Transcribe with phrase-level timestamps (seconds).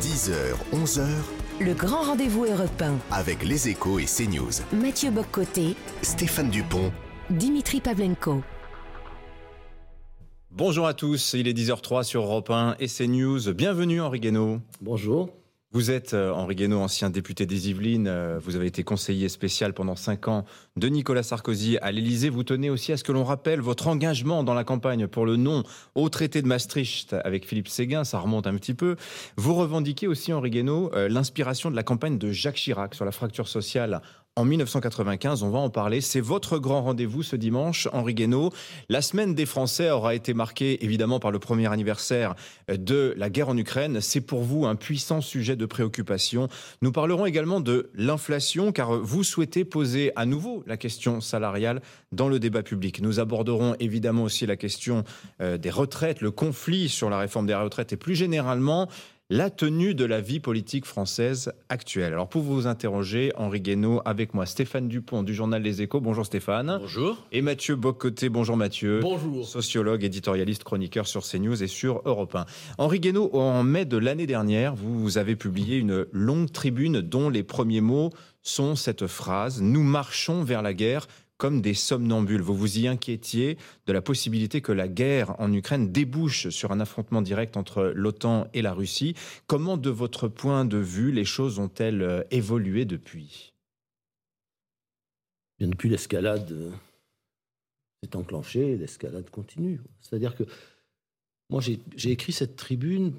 [0.00, 0.32] 10h,
[0.72, 1.06] 11h,
[1.60, 2.96] Le grand rendez-vous européen.
[3.10, 4.50] avec les échos et CNews.
[4.72, 6.92] Mathieu Boccoté, Stéphane Dupont,
[7.30, 8.42] Dimitri Pavlenko.
[10.50, 13.52] Bonjour à tous, il est 10h03 sur Europe 1 et CNews.
[13.54, 14.60] Bienvenue Henri Guénaud.
[14.80, 15.28] Bonjour.
[15.72, 18.08] Vous êtes euh, Henri Guénaud, ancien député des Yvelines.
[18.08, 20.44] Euh, Vous avez été conseiller spécial pendant 5 ans
[20.76, 22.28] de Nicolas Sarkozy à l'Élysée.
[22.28, 25.36] Vous tenez aussi à ce que l'on rappelle votre engagement dans la campagne pour le
[25.36, 25.62] non
[25.94, 28.02] au traité de Maastricht avec Philippe Séguin.
[28.02, 28.96] Ça remonte un petit peu.
[29.36, 33.12] Vous revendiquez aussi, Henri Guénaud, euh, l'inspiration de la campagne de Jacques Chirac sur la
[33.12, 34.02] fracture sociale
[34.40, 36.00] en 1995, on va en parler.
[36.00, 38.50] C'est votre grand rendez-vous ce dimanche, Henri Guénaud.
[38.88, 42.34] La semaine des Français aura été marquée évidemment par le premier anniversaire
[42.68, 44.00] de la guerre en Ukraine.
[44.00, 46.48] C'est pour vous un puissant sujet de préoccupation.
[46.80, 52.28] Nous parlerons également de l'inflation, car vous souhaitez poser à nouveau la question salariale dans
[52.28, 53.02] le débat public.
[53.02, 55.04] Nous aborderons évidemment aussi la question
[55.42, 58.88] euh, des retraites, le conflit sur la réforme des retraites et plus généralement
[59.30, 62.12] la tenue de la vie politique française actuelle.
[62.12, 66.00] Alors pour vous interroger, Henri Guénaud, avec moi Stéphane Dupont du journal Les Échos.
[66.00, 66.78] Bonjour Stéphane.
[66.80, 67.16] Bonjour.
[67.30, 68.28] Et Mathieu Bocoté.
[68.28, 68.98] Bonjour Mathieu.
[69.00, 69.46] Bonjour.
[69.46, 72.44] Sociologue, éditorialiste, chroniqueur sur CNews et sur Europe 1.
[72.78, 77.44] Henri Guénaud, en mai de l'année dernière, vous avez publié une longue tribune dont les
[77.44, 78.10] premiers mots
[78.42, 81.06] sont cette phrase Nous marchons vers la guerre
[81.40, 82.42] comme des somnambules.
[82.42, 86.80] Vous vous y inquiétiez de la possibilité que la guerre en Ukraine débouche sur un
[86.80, 89.14] affrontement direct entre l'OTAN et la Russie.
[89.46, 93.54] Comment, de votre point de vue, les choses ont-elles euh, évolué depuis?
[95.58, 96.70] Bien depuis l'escalade euh,
[98.02, 99.80] s'est enclenchée, l'escalade continue.
[100.02, 100.44] C'est-à-dire que
[101.48, 103.14] moi, j'ai écrit cette tribune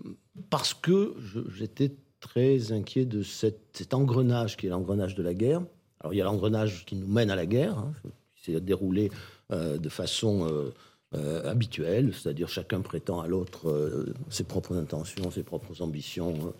[0.51, 1.15] parce que
[1.55, 5.63] j'étais très inquiet de cet engrenage qui est l'engrenage de la guerre.
[6.01, 7.93] Alors, il y a l'engrenage qui nous mène à la guerre, hein,
[8.35, 9.11] qui s'est déroulé
[9.51, 10.73] euh, de façon euh,
[11.15, 16.53] euh, habituelle, c'est-à-dire chacun prétend à l'autre ses propres intentions, ses propres ambitions,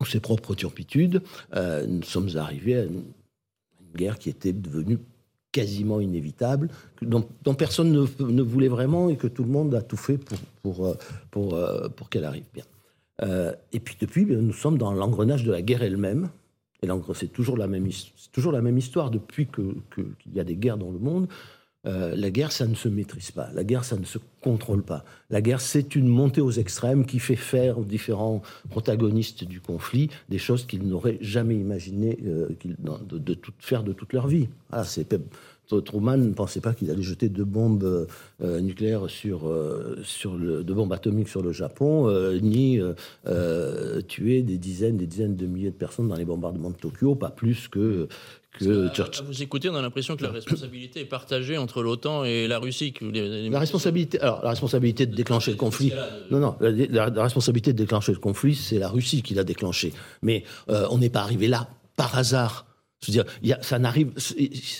[0.00, 1.22] ou ses propres turpitudes.
[1.54, 3.02] Nous sommes arrivés à une,
[3.94, 4.98] guerre qui était devenue
[5.52, 6.68] quasiment inévitable,
[7.00, 10.96] dont, personne ne, voulait vraiment et que tout le monde a tout fait pour, pour,
[11.30, 12.64] pour, euh, pour qu'elle arrive bien.
[13.72, 16.28] Et puis depuis, nous sommes dans l'engrenage de la guerre elle-même.
[16.82, 17.86] Et l'engre- c'est toujours, la même
[18.78, 21.28] histoire depuis qu'il y a des guerres dans le monde.
[21.86, 23.48] Euh, la guerre, ça ne se maîtrise pas.
[23.54, 25.04] La guerre, ça ne se contrôle pas.
[25.30, 30.10] La guerre, c'est une montée aux extrêmes qui fait faire aux différents protagonistes du conflit
[30.28, 34.48] des choses qu'ils n'auraient jamais imaginé euh, de, tout- faire de toute leur vie.
[34.84, 35.16] C'est
[35.84, 38.06] Truman ne pensait pas qu'il allait jeter deux bombes
[38.42, 42.78] euh, nucléaires sur, euh, sur le, deux bombes atomiques sur le Japon, euh, ni
[44.08, 47.30] tuer des dizaines, des dizaines de milliers de personnes dans les bombardements de Tokyo, pas
[47.30, 48.08] plus que,
[48.58, 49.22] que À- Churchill.
[49.24, 52.58] à vous écouter, on a l'impression que la responsabilité est partagée entre l'OTAN et la
[52.58, 52.92] Russie.
[52.92, 55.92] que les- les- La responsabilité, alors, la responsabilité de déclencher le conflit.
[56.30, 59.44] Non, non, la, la- la responsabilité de déclencher le conflit, c'est la Russie qui l'a
[59.44, 59.92] déclenché.
[60.22, 62.66] Mais euh, on n'est pas arrivé là par hasard.
[63.06, 63.24] Veux dire,
[63.62, 64.12] ça n'arrive,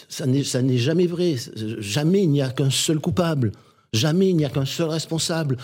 [0.08, 1.36] ça n'est, jamais vrai.
[1.78, 3.52] Jamais il n'y a qu'un seul coupable.
[3.92, 5.56] Jamais il n'y a qu'un seul responsable.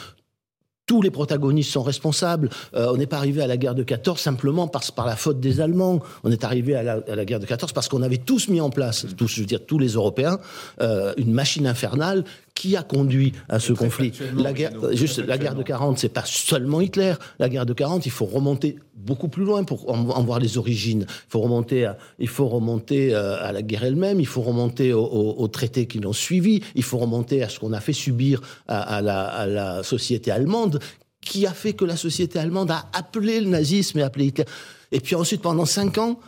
[0.86, 2.50] Tous les protagonistes sont responsables.
[2.74, 5.38] Euh, on n'est pas arrivé à la guerre de 14 simplement par, par la faute
[5.38, 6.00] des Allemands.
[6.24, 9.06] On est arrivé à la, guerre de 14 parce qu'on avait tous mis en place,
[9.16, 10.38] tous, je veux tous les Européens,
[10.80, 12.24] euh, une machine infernale
[12.62, 14.12] qui a conduit à ce conflit.
[14.36, 17.14] La guerre, juste la guerre de 40, c'est pas seulement Hitler.
[17.40, 20.58] La guerre de 40, il faut remonter beaucoup plus loin pour en, en voir les
[20.58, 21.04] origines.
[21.08, 24.20] Il faut remonter, à, il faut remonter euh, à la guerre elle-même.
[24.20, 26.60] Il faut remonter au- au- aux traités qui l'ont suivi.
[26.76, 30.30] Il faut remonter à ce qu'on a fait subir à, à la, à la société
[30.30, 30.78] allemande,
[31.20, 34.44] qui a fait que la société allemande a appelé le nazisme et appelé Hitler?
[34.92, 36.20] Et puis ensuite, pendant cinq ans,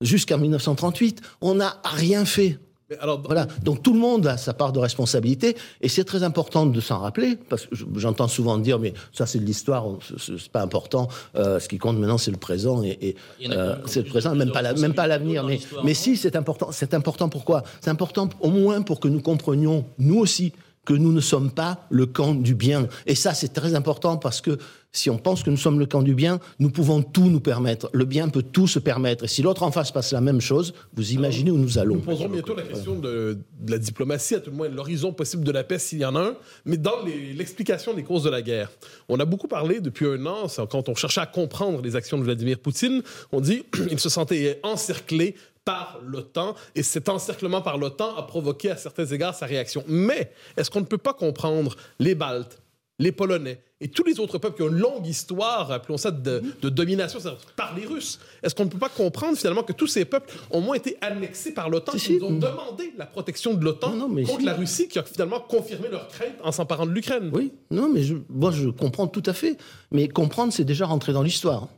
[0.00, 2.60] jusqu'en 1938, on n'a rien fait.
[3.00, 6.66] Alors, Voilà, donc tout le monde a sa part de responsabilité, et c'est très important
[6.66, 9.84] de s'en rappeler, parce que je- j'entends souvent dire, mais ça c'est de l'histoire,
[10.18, 13.16] c'est pas important, euh, ce qui compte maintenant c'est le présent, et,
[13.50, 16.70] euh, c'est le présent, même pas la- même pas l'avenir, mais, mais si, c'est important,
[16.72, 17.62] c'est important pourquoi?
[17.80, 20.52] C'est important au moins pour que nous comprenions, nous aussi,
[20.84, 22.88] que nous ne sommes pas le camp du bien.
[23.06, 24.58] Et ça, c'est très important parce que
[24.92, 27.88] si on pense que nous sommes le camp du bien, nous pouvons tout nous permettre.
[27.92, 29.24] Le bien peut tout se permettre.
[29.24, 31.94] Et si l'autre en face passe la même chose, vous imaginez où nous allons.
[31.94, 35.44] nous poserons bientôt la question de, de la diplomatie, à tout le moins l'horizon possible
[35.44, 36.34] de la paix s'il y en a un,
[36.66, 38.70] mais dans l'explication des causes de la guerre.
[39.08, 42.24] On a beaucoup parlé depuis un an, quand on cherchait à comprendre les actions de
[42.24, 48.16] Vladimir Poutine, on dit il se sentait encerclé par l'OTAN et cet encerclement par l'OTAN
[48.16, 49.84] a provoqué à certains égards sa réaction.
[49.86, 52.60] Mais est-ce qu'on ne peut pas comprendre les Baltes,
[52.98, 56.42] les Polonais et tous les autres peuples qui ont une longue histoire, appelons ça, de,
[56.60, 57.18] de domination
[57.56, 58.20] par les Russes?
[58.42, 61.52] Est-ce qu'on ne peut pas comprendre finalement que tous ces peuples ont moins été annexés
[61.52, 62.18] par l'OTAN, qu'ils si.
[62.22, 64.44] ont demandé la protection de l'OTAN contre si.
[64.44, 67.30] la Russie, qui a finalement confirmé leur crainte en s'emparant de l'Ukraine?
[67.32, 69.56] Oui, non, mais je, moi je comprends tout à fait.
[69.90, 71.68] Mais comprendre, c'est déjà rentrer dans l'histoire.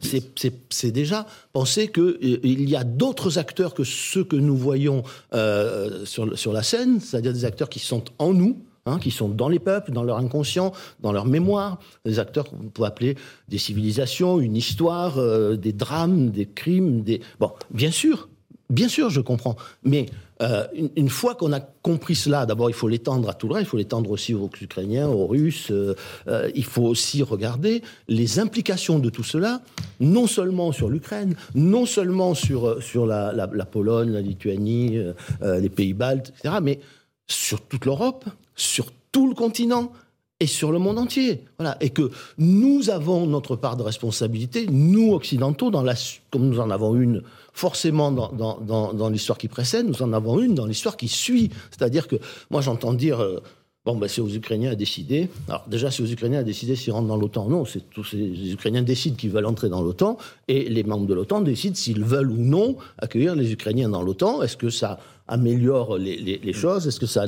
[0.00, 5.02] C'est- déjà penser qu'il y a d'autres acteurs que ceux que nous voyons
[5.32, 9.48] euh, sur la scène, c'est-à-dire des acteurs qui sont en nous, hein, qui sont dans
[9.48, 13.16] les peuples, dans leur inconscient, dans leur mémoire, des acteurs qu'on peut appeler
[13.48, 17.20] des civilisations, une histoire, euh, des drames, des crimes, des...
[17.40, 18.28] Bon, bien sûr,
[18.68, 19.56] bien sûr, je comprends.
[19.82, 20.06] Mais
[20.42, 20.66] euh,
[20.96, 23.70] une, fois qu'on a compris cela, d'abord, il faut l'étendre à tout le reste, il
[23.70, 25.68] faut l'étendre aussi aux Ukrainiens, aux Russes.
[25.70, 25.94] euh,
[26.26, 29.60] euh, il faut aussi regarder les implications de tout cela,
[30.00, 34.98] non seulement sur l'Ukraine, non seulement sur, sur la, la- la Pologne, la Lituanie,
[35.42, 36.80] les pays baltes, etc., mais
[37.26, 38.24] sur toute l'Europe,
[38.56, 39.92] sur tout le continent
[40.40, 41.44] et sur le monde entier.
[41.58, 41.76] Voilà.
[41.80, 45.94] Et que nous avons notre part de responsabilité, nous occidentaux, dans la,
[46.30, 47.22] comme nous en avons une
[47.52, 51.50] forcément dans, dans, dans, l'histoire qui précède, nous en avons une dans l'histoire qui suit.
[51.70, 52.16] C'est-à-dire que
[52.50, 53.20] moi j'entends dire...
[53.20, 53.40] euh,
[53.84, 55.28] Bon, ben, c'est aux Ukrainiens à décider.
[55.46, 57.50] Alors, déjà, c'est aux Ukrainiens à décider s'ils rentrent dans l'OTAN.
[57.50, 60.16] Non, c'est tous les Ukrainiens décident qu'ils veulent entrer dans l'OTAN
[60.48, 64.40] et les membres de l'OTAN décident s'ils veulent ou non accueillir les Ukrainiens dans l'OTAN.
[64.40, 64.98] Est-ce que ça
[65.28, 67.24] améliore les, les- les choses Est-ce que ça,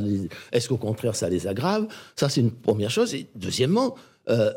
[0.53, 1.87] est-ce qu'au contraire ça les aggrave?
[2.17, 3.15] Ça, c'est une première chose.
[3.15, 3.95] Et deuxièmement,
[4.29, 4.53] euh,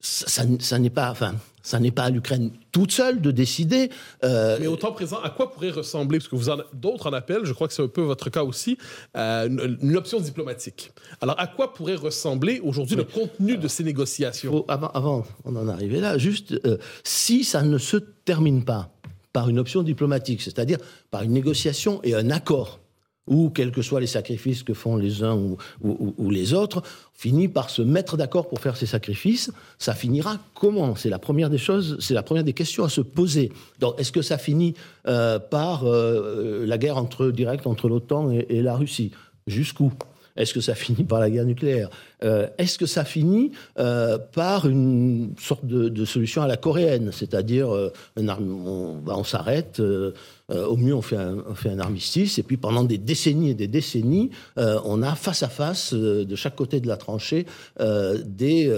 [0.00, 3.88] ça, ça- ça n'est pas, enfin, ça n'est pas à l'Ukraine toute seule de décider.
[4.22, 7.12] euh, Mais au temps présent, à quoi pourrait ressembler, parce que vous en, d'autres en
[7.14, 8.76] appellent, je crois que c'est un peu votre cas aussi,
[9.16, 10.92] euh, une, une option diplomatique.
[11.22, 14.50] Alors, à quoi pourrait ressembler aujourd'hui le contenu de ces négociations?
[14.52, 18.90] Faut- avant, avant, on en arrivait là, juste euh, si ça ne se termine pas
[19.32, 20.78] par une option diplomatique, c'est-à-dire
[21.10, 22.78] par une négociation et un accord,
[23.26, 25.34] ou quels que soient les sacrifices que font les uns
[25.82, 26.82] ou, les autres,
[27.14, 30.94] finit par se mettre d'accord pour faire ces sacrifices, ça finira comment?
[30.94, 33.52] C'est la première des choses, c'est la première des questions à se poser.
[33.98, 34.74] Est-ce que ça finit
[35.06, 39.12] euh, par euh, la guerre entre, directe entre l'OTAN et, la Russie?
[39.46, 39.92] Jusqu'où?
[40.36, 41.90] Est-ce que ça finit par la guerre nucléaire?
[42.22, 47.10] Euh, Est-ce que ça finit euh, par une sorte de, solution à la coréenne?
[47.12, 49.80] C'est-à-dire, euh, on s'arrête,
[50.50, 53.50] euh, au mieux on fait, un, on fait un armistice, et puis pendant des décennies
[53.50, 56.96] et des décennies, euh, on a face à face, euh, de chaque côté de la
[56.96, 57.46] tranchée,
[57.78, 58.68] des...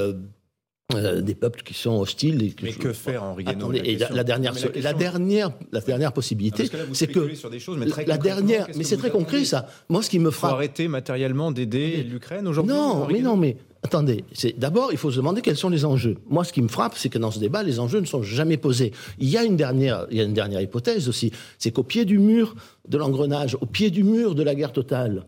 [0.95, 2.41] euh, des peuples qui sont hostiles.
[2.45, 6.11] Et Mais que faire, Henri Guénaud Attendez, La et la, dernière, la dernière, la dernière
[6.11, 8.19] Ah, possibilité, parce que là, vous c'est que spéculez sur des choses, mais très la
[8.19, 9.67] dernière, mais c'est très concret ça.
[9.89, 13.57] Moi, ce qui me faut frappe, arrêter matériellement d'aider l'Ukraine aujourd'hui non, mais non, mais
[13.87, 14.25] attendez.
[14.57, 16.17] D'abord, il faut se demander quels sont les enjeux.
[16.29, 18.57] Moi, ce qui me frappe, c'est que dans ce débat, les enjeux ne sont jamais
[18.57, 18.93] posés.
[19.19, 22.05] Il y a une dernière, il y a une dernière hypothèse aussi, c'est qu'au pied
[22.05, 22.55] du mur
[22.89, 25.27] de l'engrenage, au pied du mur de la guerre totale,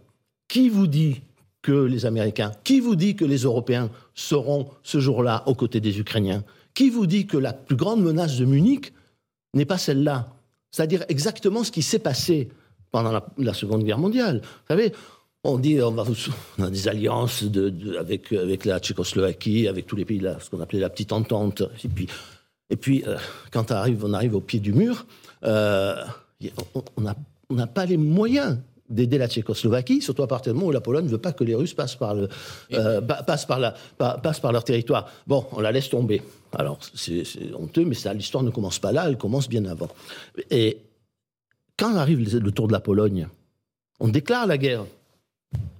[0.49, 1.23] qui vous dit
[1.63, 5.99] que les Américains, qui vous dit que les Européens seront ce jour-là aux côtés des
[5.99, 6.45] Ukrainiens?
[6.75, 8.93] Qui vous dit que la plus grande menace de Munich
[9.55, 10.35] n'est pas celle-là?
[10.71, 12.49] C'est-à-dire exactement ce qui s'est passé
[12.91, 14.41] pendant la, la Seconde Guerre mondiale.
[14.43, 14.93] Vous savez,
[15.45, 16.15] on dit on, va vous-
[16.59, 20.39] on a des alliances de- de- avec, avec la Tchécoslovaquie, avec tous les pays, la-
[20.41, 21.63] ce qu'on appelait la petite entente.
[21.85, 22.07] Et puis,
[22.71, 23.17] et puis euh,
[23.51, 25.07] quand arrive, on arrive au pied du mur,
[25.45, 26.05] euh,
[26.75, 27.15] on- on n'a
[27.51, 28.59] on pas les moyens
[28.91, 31.45] d'aider la Tchécoslovaquie, surtout à partir du moment où la Pologne ne veut pas que
[31.45, 32.29] les Russes passent par, le,
[32.73, 35.11] euh, passent par, la, pa- passent par leur territoire.
[35.27, 36.23] Bon, on la laisse tomber.
[36.55, 37.23] Alors, c'est
[37.55, 39.89] honteux, mais l'histoire ne commence pas là, elle commence bien avant.
[40.51, 40.79] Et
[41.77, 43.29] quand arrive le tour de la Pologne,
[44.01, 44.85] on déclare la guerre,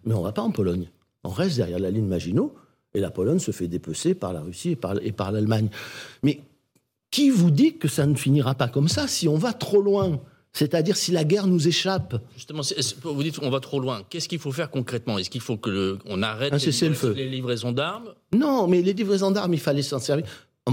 [0.09, 0.89] mais on ne va pas en Pologne.
[1.25, 2.55] On reste derrière la ligne Maginot,
[2.95, 5.69] et la Pologne se fait dépecer par la Russie et par, et par l'Allemagne.
[6.23, 6.41] Mais
[7.11, 10.21] qui vous dit que ça ne finira pas comme ça si on va trop loin?
[10.55, 12.63] C'est-à-dire si la guerre nous échappe Justement,
[13.05, 14.03] vous dites qu'on va trop loin.
[14.09, 15.19] Qu'est-ce qu'il faut faire concrètement?
[15.19, 17.09] Est-ce qu'il faut que le- on arrête les, cessez-le-feu.
[17.11, 18.15] livraisons- les livraisons d'armes?
[18.33, 20.27] Non, mais les livraisons d'armes, il fallait s'en servir.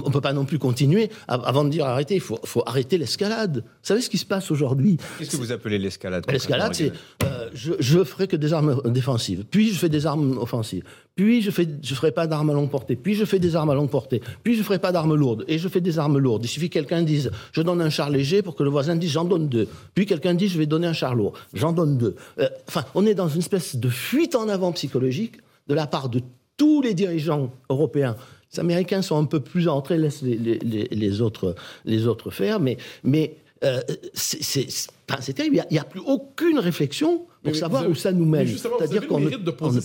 [0.04, 1.10] On ne peut pas non plus continuer.
[1.28, 3.58] Av- Avant de dire arrêter, il faut, faut arrêter l'escalade.
[3.58, 4.98] Vous savez ce qui se passe aujourd'hui?
[5.18, 6.92] Qu'est-ce que vous appelez l'escalade L'escalade, c'est
[7.24, 10.84] euh, je, je ferai que des armes défensives, puis je fais des armes offensives,
[11.16, 13.70] puis je fais, je ferai pas d'armes à longue portée, puis je fais des armes
[13.70, 16.44] à longue portée, puis je ferai pas d'armes lourdes, et je fais des armes lourdes.
[16.46, 19.12] Il suffit que quelqu'un dise je donne un char léger pour que le voisin dise
[19.12, 22.16] j'en donne deux, puis quelqu'un dit je vais donner un char lourd, j'en donne deux.
[22.40, 25.36] Euh, Enfin, on est dans une espèce de fuite en avant psychologique
[25.68, 26.22] de la part de
[26.58, 28.16] tous les dirigeants européens.
[28.56, 32.32] Les Américains sont un peu plus entrés, laissent les, les- les- les autres, les autres
[32.32, 33.80] faire, mais, mais euh,
[34.14, 35.64] c'est terrible.
[35.70, 38.48] Il n'y a, plus aucune réflexion pour Mais savoir avez- où ça nous mène.
[38.48, 39.30] C'est-à-dire qu'on ne,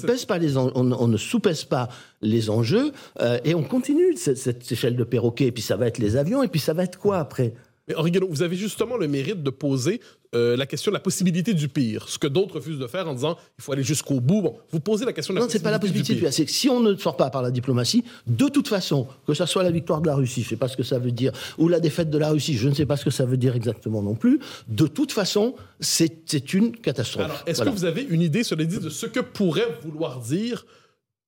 [0.07, 1.89] pèse pas les en- on, on ne sous-pèse pas
[2.23, 5.47] les enjeux euh, et on continue cette, cette échelle de perroquet.
[5.47, 7.55] Et puis ça va être les avions et puis ça va être quoi après?
[7.89, 10.01] Mais Henri Guénaud, vous avez justement le mérite de poser
[10.35, 13.15] euh, la question de la possibilité du pire, ce que d'autres refusent de faire en
[13.15, 14.43] disant il faut aller jusqu'au bout.
[14.43, 16.33] Bon, vous posez la question de la Non, c'est pas la possibilité du pire.
[16.33, 19.45] C'est que si on ne sort pas par la diplomatie, de toute façon, que ce
[19.47, 21.33] soit la victoire de la Russie, je ne sais pas ce que ça veut dire,
[21.59, 23.57] ou la défaite de la Russie, je ne sais pas ce que ça veut dire
[23.57, 27.25] exactement non plus, de toute façon, c'est c'est une catastrophe.
[27.25, 27.73] Alors, est-ce Voilà.
[27.73, 30.65] que vous avez une idée, cela dit, de ce que pourrait vouloir dire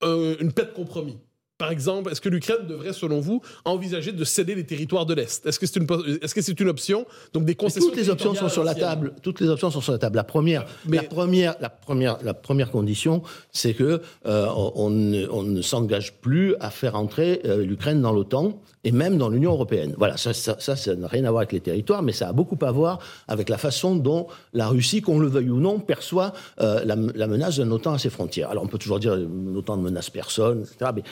[0.03, 1.17] euh, une paix de compromis?
[1.57, 5.45] Par exemple, est-ce que l'Ukraine devrait, selon vous, envisager de céder les territoires de l'Est?
[5.45, 7.05] Est-ce que c'est une, po- est-ce que c'est une option?
[7.33, 9.13] Donc des Mais concessions toutes les options sont sur la table.
[9.21, 10.15] Toutes les options sont sur la table.
[10.15, 14.89] La première, Mais- la première, la première, la première condition, c'est que euh, on, on
[14.89, 19.29] ne, on ne s'engage plus à faire entrer euh, l'Ukraine dans l'OTAN et même dans
[19.29, 19.93] l'Union européenne.
[19.97, 22.71] Voilà, ça, ça, n'a rien à voir avec les territoires, mais ça a beaucoup à
[22.71, 26.95] voir avec la façon dont la Russie, qu'on le veuille ou non, perçoit euh, la,
[26.95, 28.49] la menace d'un OTAN à ses frontières.
[28.49, 30.91] Alors on peut toujours dire l'OTAN ne menace personne, etc.
[30.95, 31.03] Mais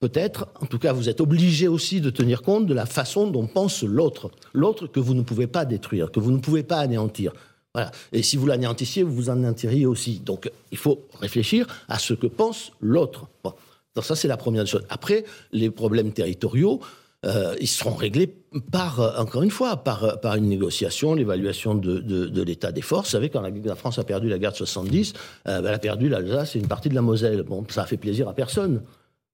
[0.00, 3.48] Peut-être, en tout cas, vous êtes obligé aussi de tenir compte de la façon dont
[3.48, 4.30] pense l'autre.
[4.52, 7.32] L'autre que vous ne pouvez pas détruire, que vous ne pouvez pas anéantir.
[7.74, 7.90] Voilà.
[8.12, 10.20] Et si vous l'anéantissiez, vous vous anéantiriez aussi.
[10.20, 13.26] Donc, il faut réfléchir à ce que pense l'autre.
[13.42, 13.52] Bon.
[13.96, 14.84] Donc, ça, c'est la première chose.
[14.88, 16.78] Après, les problèmes territoriaux,
[17.26, 18.32] euh, ils seront réglés
[18.70, 22.70] par, euh, encore une fois, par, euh, par une négociation, l'évaluation de, de- de l'état
[22.70, 23.08] des forces.
[23.08, 25.14] Vous savez, quand la, la France a perdu la guerre de 70,
[25.48, 27.42] euh, elle a perdu l'Alsace et une partie de la Moselle.
[27.42, 28.82] Bon, ça a fait plaisir à personne.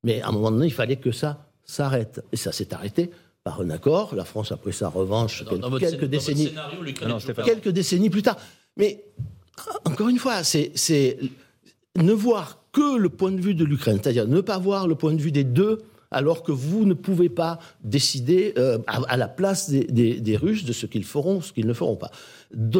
[0.02, 2.22] Mais à un moment donné, il fallait que ça s'arrête.
[2.32, 3.10] Et ça s'est arrêté
[3.42, 4.14] par un accord.
[4.14, 8.22] La France a pris sa revanche Dans, dans quelques décennies scénario, Non, quelques décennies plus
[8.22, 8.36] tard.
[8.78, 9.04] Mais
[9.84, 10.72] encore une fois, c'est
[11.96, 15.12] ne voir que le point de vue de l'Ukraine, c'est-à-dire ne pas voir le point
[15.12, 15.82] de vue des deux,
[16.14, 20.86] alors que vous ne pouvez pas décider euh, à, la place des, Russes de ce
[20.86, 22.10] qu'ils feront, ce qu'ils ne feront pas.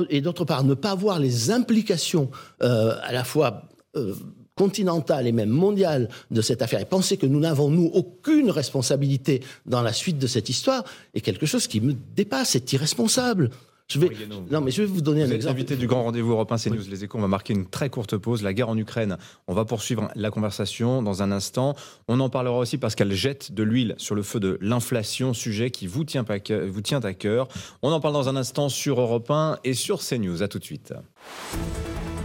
[0.09, 2.31] Et d'autre part, ne pas voir les implications
[2.63, 3.63] euh, à la fois
[3.97, 4.15] euh,
[4.55, 9.43] continentale et même mondiale de cette affaire et penser que nous n'avons, nous, aucune responsabilité
[9.67, 13.51] dans la suite de cette histoire est quelque chose qui me dépasse, c'est irresponsable.
[13.93, 14.09] Je vais,
[14.51, 15.57] non, mais je vais vous donner Vous un êtes exemple.
[15.57, 17.19] invité du grand rendez-vous européen CNews Les Échos.
[17.19, 18.43] On va marquer une très courte pause.
[18.43, 21.75] La guerre en Ukraine, on va poursuivre la conversation dans un instant.
[22.09, 25.71] On en parlera aussi parce qu'elle jette de l'huile sur le feu de l'inflation, sujet
[25.71, 27.47] qui vous tient, pas que- vous tient à cœur.
[27.83, 30.43] On en parle dans un instant sur Europe 1 et sur CNews.
[30.43, 30.95] À tout de suite.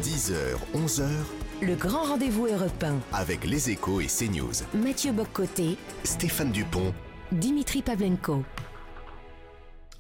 [0.02, 0.36] 10h,
[0.74, 1.04] 11h,
[1.62, 2.96] Le grand rendez-vous européen.
[3.12, 4.64] avec les échos et CNews.
[4.74, 5.76] Mathieu Boccoté,
[6.06, 6.94] Stéphane Dupont,
[7.34, 8.44] Dimitri Pavlenko.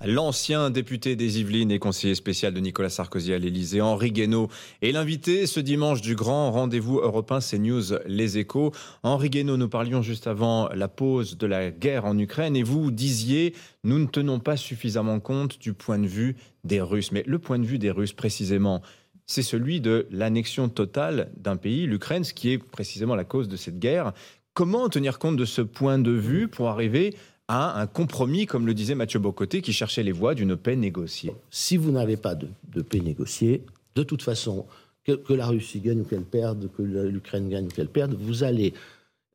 [0.05, 4.47] L'ancien député des Yvelines et conseiller spécial de Nicolas Sarkozy à l'Élysée, Henri Guénaud,
[4.81, 8.71] est l'invité ce dimanche du grand rendez-vous européen CNews Les Échos.
[9.03, 12.91] Henri Guénaud, nous parlions juste avant la pause de la guerre en Ukraine et vous
[12.91, 13.53] disiez
[13.83, 17.11] nous ne tenons pas suffisamment compte du point de vue des Russes.
[17.11, 18.81] Mais le point de vue des Russes précisément,
[19.25, 23.57] c'est celui de l'annexion totale d'un pays, l'Ukraine, ce qui est précisément la cause de
[23.57, 24.13] cette guerre.
[24.53, 27.13] Comment tenir compte de ce point de vue pour arriver
[27.49, 31.33] à un compromis, comme le disait Mathieu Bocoté, qui cherchait les voies d'une paix négociée
[31.49, 33.63] Si vous n'avez pas de, paix négociée,
[33.95, 34.67] de toute façon,
[35.03, 38.75] que, la Russie gagne ou qu'elle perde, que l'Ukraine gagne ou qu'elle perde, vous allez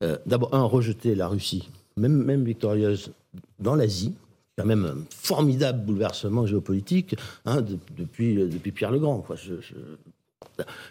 [0.04, 3.10] euh, d'abord, un, rejeter la Russie, même, victorieuse,
[3.58, 4.14] dans l'Asie,
[4.56, 8.36] quand même un formidable bouleversement géopolitique hein, de- depuis,
[8.72, 9.26] Pierre le Grand.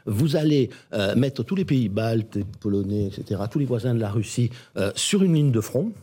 [0.05, 4.09] Vous allez euh, mettre tous les pays baltes, polonais, etc., tous les voisins de la
[4.09, 5.93] Russie, euh, sur une ligne de front,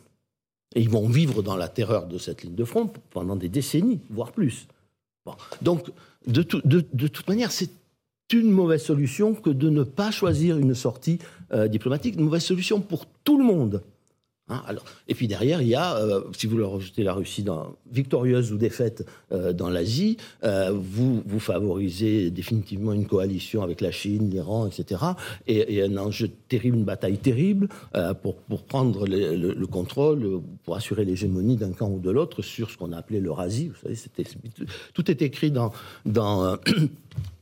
[0.75, 4.00] et ils vont vivre dans la terreur de cette ligne de front pendant des décennies,
[4.11, 4.67] voire plus.
[5.62, 5.91] Donc,
[6.27, 7.71] de toute manière, c'est
[8.33, 11.19] une mauvaise solution que de ne pas choisir une sortie
[11.53, 13.83] euh, diplomatique, une mauvaise solution pour tout le monde.
[14.50, 17.45] Hein, alors, et puis derrière, il y a, euh, si vous leur rejetez la Russie
[17.90, 24.28] victorieuse ou défaite euh, dans l'Asie, euh, vous, favorisez définitivement une coalition avec la Chine,
[24.28, 25.02] l'Iran, etc.
[25.47, 27.69] Et, et un enjeu terrible, une bataille terrible
[28.23, 32.71] pour, prendre le, le- le contrôle, pour assurer l'hégémonie d'un camp ou de l'autre sur
[32.71, 33.69] ce qu'on a appelé l'Eurasie.
[33.69, 33.97] Vous savez,
[34.95, 35.73] tout est écrit dans,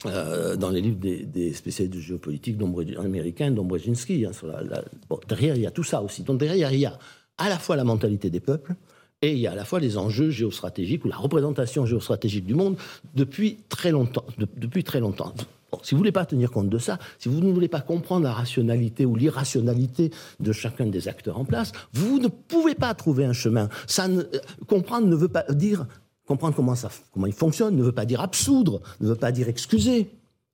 [0.07, 2.57] euh, dans les livres des, spécialistes de géopolitique
[2.99, 4.27] américains, d'Ombrzezinski.
[4.27, 4.31] hein,
[5.29, 6.23] derrière, il y a tout ça aussi.
[6.23, 6.99] Donc derrière, il y a
[7.37, 8.75] à la fois la mentalité des peuples
[9.23, 12.55] et il y a à la fois les enjeux géostratégiques ou la représentation géostratégique du
[12.55, 12.77] monde
[13.15, 14.25] depuis très longtemps.
[14.39, 15.35] de- depuis très longtemps.
[15.83, 18.25] Si vous ne voulez pas tenir compte de ça, si vous ne voulez pas comprendre
[18.25, 20.11] la rationalité ou l'irrationalité
[20.41, 23.69] de chacun des acteurs en place, vous ne pouvez pas trouver un chemin.
[23.99, 24.25] Euh,
[24.67, 25.87] comprendre ne veut pas dire
[26.29, 29.49] comprendre comment, ça, comment il fonctionne ne veut pas dire absoudre, ne veut pas dire
[29.49, 30.09] excuser.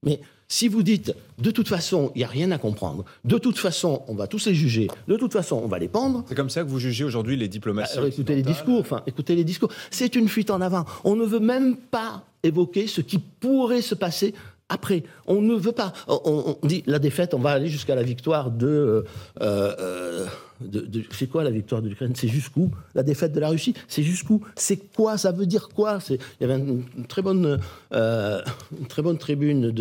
[0.04, 3.59] Mais si vous dites, de toute façon, il n'y a rien à comprendre, de toute
[3.59, 6.50] façon, on va tous les juger, de toute façon, on va les pendre, C'est comme
[6.50, 9.71] ça que vous jugez aujourd'hui les diplomaties alors, écoutez les discours, enfin, écoutez les discours.
[9.90, 10.85] C'est une fuite en avant.
[11.02, 14.35] On ne veut même pas évoquer ce qui pourrait se passer
[14.68, 15.04] après.
[15.26, 15.92] On ne veut pas.
[16.09, 18.66] On, dit la défaite, on va aller jusqu'à la victoire de.
[18.66, 19.04] euh,
[19.40, 20.26] euh,
[20.61, 22.12] de, c'est quoi la victoire de l'Ukraine?
[22.14, 23.75] C'est jusqu'où La défaite de la Russie?
[23.88, 24.40] C'est jusqu'où?
[24.56, 25.18] C'est quoi?
[25.18, 25.99] Ça veut dire quoi?
[26.09, 27.59] Il y avait une, très bonne,
[27.92, 28.40] euh,
[28.88, 29.73] très bonne tribune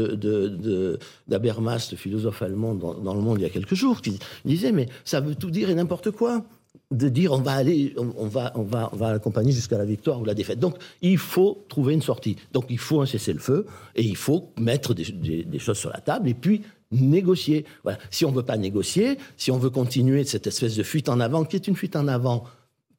[1.27, 4.89] d'Habermas, philosophe allemand, dans, dans Le Monde il y a quelques jours, qui disait mais
[5.05, 6.43] ça veut tout dire et n'importe quoi
[6.91, 10.21] de dire on va aller, on, va, on va, on va accompagner jusqu'à la victoire
[10.21, 10.59] ou la défaite.
[10.59, 12.37] Donc il faut trouver une sortie.
[12.53, 13.65] Donc il faut un cessez-le-feu
[13.95, 16.61] et il faut mettre des, choses sur la table et puis
[16.91, 17.65] négocier.
[17.83, 17.97] Voilà.
[18.11, 21.43] Si on veut pas négocier, si on veut continuer cette espèce de fuite en avant
[21.45, 22.43] qui est une fuite en avant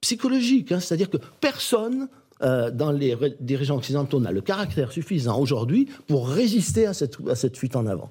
[0.01, 2.09] psychologique, hein, c'est-à-dire que personne
[2.43, 7.37] euh, dans les dirigeants occidentaux n'a le caractère suffisant aujourd'hui pour résister à cette, à
[7.37, 8.11] cette fuite en avant.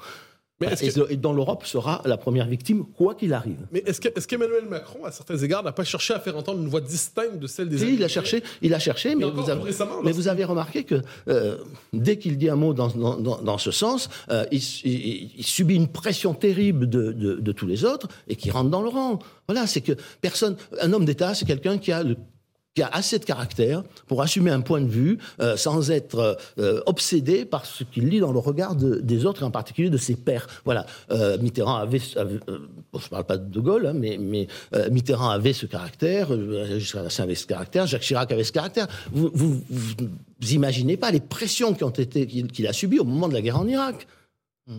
[0.65, 3.57] Mais et, que- et dont l'Europe sera la première victime, quoi qu'il arrive.
[3.71, 6.61] Mais est-ce que- est-ce qu'Emmanuel Macron, à certains égards, n'a pas cherché à faire entendre
[6.61, 9.49] une voix distincte de celle des Si, il a cherché, il a cherché, mais, vous
[9.49, 9.61] avez,
[10.03, 11.57] mais vous remarqué que euh,
[11.93, 15.43] dès qu'il dit un mot dans, dans- dans- dans ce sens, euh, il, il- il
[15.43, 18.89] subit une pression terrible de, de- de tous les autres et qui rentre dans le
[18.89, 19.19] rang.
[19.47, 22.15] Voilà, c'est que personne, un homme d'État, c'est quelqu'un qui a le
[22.75, 26.81] qui a assez de caractère pour assumer un point de vue euh, sans être euh,
[26.87, 29.97] obsédé par ce qu'il lit dans le regard de- des autres, et en particulier de
[29.97, 30.47] ses pairs.
[30.65, 34.47] Voilà, Euh, Mitterrand avait, bon, je ne parle pas de Gaulle, hein, mais,
[34.91, 36.29] Mitterrand avait ce caractère,
[36.79, 38.87] Jacques Chirac avait ce caractère.
[39.11, 39.93] Vous, vous, vous,
[40.51, 43.59] imaginez pas les pressions qui ont été qu'il a subies au moment de la guerre
[43.59, 44.07] en Irak.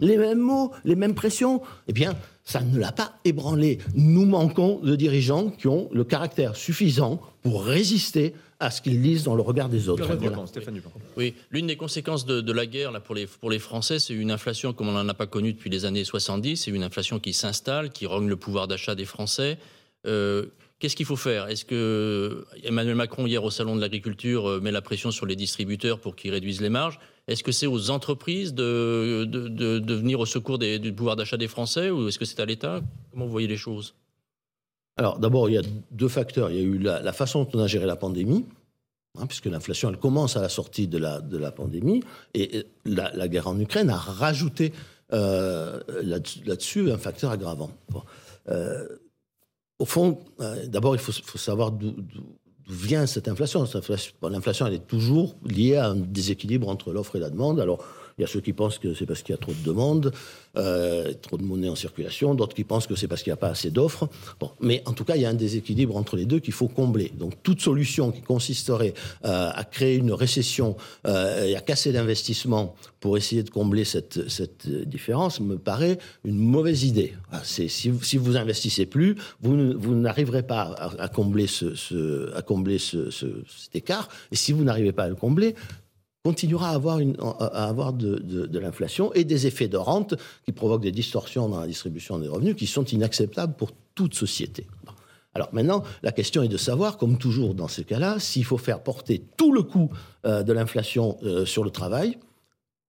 [0.00, 1.60] Les mêmes mots, les mêmes pressions.
[1.88, 3.78] Eh bien, ça ne l'a pas ébranlé.
[3.94, 9.24] Nous manquons de dirigeants qui ont le caractère suffisant pour résister à ce qu'ils lisent
[9.24, 10.04] dans le regard des autres.
[10.04, 10.28] Très bien.
[10.30, 10.36] Voilà.
[10.36, 10.90] Dupont, Stéphane Dupont.
[11.18, 14.14] Oui, l'une des conséquences de, de la guerre là, pour, les, pour les Français, c'est
[14.14, 16.56] une inflation comme on n'en a pas connue depuis les années 70.
[16.56, 19.58] C'est une inflation qui s'installe, qui rogne le pouvoir d'achat des Français.
[20.06, 20.46] Euh,
[20.80, 21.48] Qu'est-ce qu'il faut faire?
[21.48, 25.36] Est-ce que Emmanuel Macron, hier au Salon de l'Agriculture, euh, met la pression sur les
[25.36, 26.98] distributeurs pour qu'ils réduisent les marges?
[27.26, 31.90] Est-ce que c'est aux entreprises de, de, venir au secours du pouvoir d'achat des Français
[31.90, 32.82] ou est-ce que c'est à l'État?
[33.10, 33.94] Comment vous voyez les choses?
[34.96, 36.50] Alors, d'abord, il y a deux facteurs.
[36.50, 38.44] Il y a eu la, façon dont on a géré la pandémie,
[39.18, 42.02] hein, puisque l'inflation, elle commence à la sortie de la, de la pandémie,
[42.34, 44.72] et la, guerre en Ukraine a rajouté
[45.12, 47.70] euh, là-dessus un facteur aggravant.
[48.50, 48.86] Euh,
[49.78, 51.96] au fond, euh, d'abord, il faut, faut savoir d'où
[52.68, 53.64] vient cette inflation.
[54.22, 57.60] L'inflation, elle est toujours liée à un déséquilibre entre l'offre et la demande.
[58.18, 60.12] Il y a ceux qui pensent que c'est parce qu'il y a trop de demandes,
[60.56, 63.38] euh, trop de monnaie en circulation, d'autres qui pensent que c'est parce qu'il n'y a
[63.38, 64.08] pas assez d'offres.
[64.38, 66.68] Bon, mais en tout cas, il y a un déséquilibre entre les deux qu'il faut
[66.68, 67.10] combler.
[67.18, 68.94] Donc, toute solution qui consisterait
[69.24, 74.18] euh, à créer une récession euh, et à casser l'investissement pour essayer de combler cette,
[74.86, 77.14] différence me paraît une mauvaise idée.
[77.42, 81.74] C'est- si, vous- investissez plus, vous, n'arriverez pas à, combler, cet
[83.74, 84.08] écart.
[84.32, 85.54] Et si vous n'arrivez pas à le combler,
[86.24, 90.14] continuera à avoir, de, l'inflation et des effets de rente
[90.46, 94.66] qui provoquent des distorsions dans la distribution des revenus qui sont inacceptables pour toute société.
[95.34, 98.82] Alors maintenant, la question est de savoir, comme toujours dans ces cas-là, s'il faut faire
[98.82, 99.90] porter tout le coût
[100.24, 102.16] euh, de l'inflation euh, sur le travail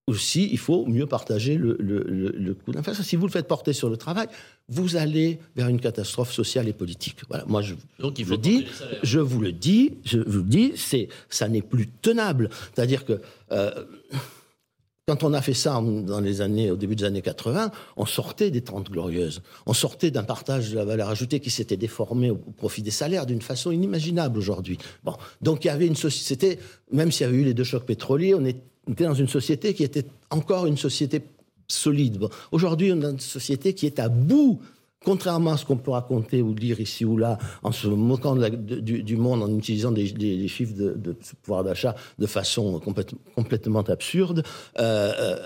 [0.08, 3.04] ou si il faut mieux partager le, le- le- le coût de l'inflation.
[3.04, 4.28] Si vous le faites porter sur le travail,
[4.70, 7.18] vous allez vers une catastrophe sociale et politique.
[7.28, 8.66] Voilà, moi je, Donc il je faut le dis,
[9.02, 12.50] je vous le dis, je vous le dis, c'est, ça n'est plus tenable.
[12.76, 13.20] C'est-à-dire que
[13.52, 13.72] euh,
[15.08, 18.50] quand on a fait ça dans les années, au début des années 80, on sortait
[18.52, 19.42] des 30 glorieuses.
[19.68, 23.26] On sortait d'un partage de la valeur ajoutée qui s'était déformé au profit des salaires
[23.28, 24.78] d'une façon inimaginable aujourd'hui.
[25.04, 26.60] Bon, donc il y avait une société,
[26.92, 29.28] même s'il y avait eu les deux chocs pétroliers, on est- on était dans une
[29.28, 31.22] société qui était encore une société
[31.68, 32.20] solide.
[32.52, 34.60] Aujourd'hui, on a une société qui est à bout
[35.06, 39.18] Contrairement à ce qu'on peut raconter ou dire ici ou là, en se moquant du,
[39.18, 44.44] monde, en utilisant des, chiffres de, pouvoir d'achat de façon complète- complètement absurde,
[44.80, 45.38] euh, euh,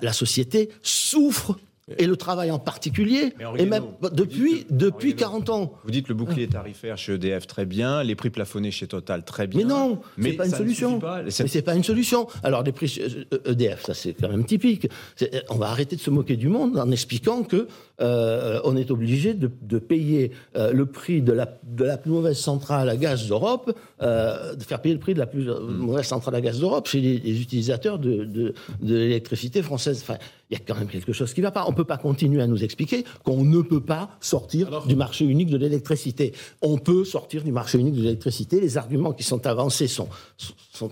[0.00, 1.58] la société souffre,
[1.98, 5.50] et le travail en particulier, Henri et même Guénaud, depuis, que- depuis Henri Guénaud, 40
[5.50, 5.72] ans.
[5.84, 9.46] Vous dites le bouclier tarifaire chez EDF très bien, les prix plafonnés chez Total très
[9.46, 9.60] bien.
[9.60, 10.98] Mais non, mais c'est pas une solution.
[10.98, 11.22] pas.
[11.22, 12.26] Mais c'est pas une solution.
[12.42, 12.98] Alors les prix
[13.32, 14.88] euh, EDF, ça c'est quand même typique.
[15.14, 17.68] C'est- On va arrêter de se moquer du monde en expliquant que
[18.00, 22.10] euh, on est obligé de, de payer euh, le prix de la, de la plus
[22.10, 25.60] mauvaise centrale à gaz d'Europe, euh, de faire payer le prix de la plus euh,
[25.60, 30.00] mauvaise centrale à gaz d'Europe chez les, les utilisateurs de, de, de l'électricité française.
[30.02, 30.18] Enfin,
[30.50, 31.64] il y a quand même quelque chose qui ne va pas.
[31.66, 34.94] On ne peut pas continuer à nous expliquer qu'on ne peut pas sortir Alors- du
[34.96, 36.32] marché unique de l'électricité.
[36.62, 38.60] On peut sortir du marché unique de l'électricité.
[38.60, 40.08] Les arguments qui sont avancés sont,
[40.72, 40.90] sont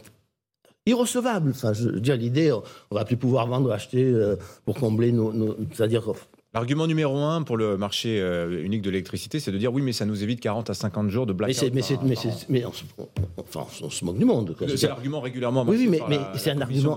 [0.86, 1.50] irrecevables.
[1.50, 2.62] Enfin, je veux dire, l'idée, on
[2.92, 6.12] ne va plus pouvoir vendre, acheter euh, pour combler nos, nos- c'est-à-dire
[6.54, 9.92] L'argument numéro un pour le marché euh, unique de l'électricité, c'est de dire oui, mais
[9.92, 11.56] ça nous évite 40 à 50 jours de blackout.
[11.74, 12.14] mais, mais,
[12.48, 13.08] mais on, se, on-
[13.40, 14.54] enfin, on se moque du monde.
[14.76, 15.64] C'est l'argument régulièrement.
[15.66, 15.98] Oui, mais,
[16.36, 16.96] c'est un argument,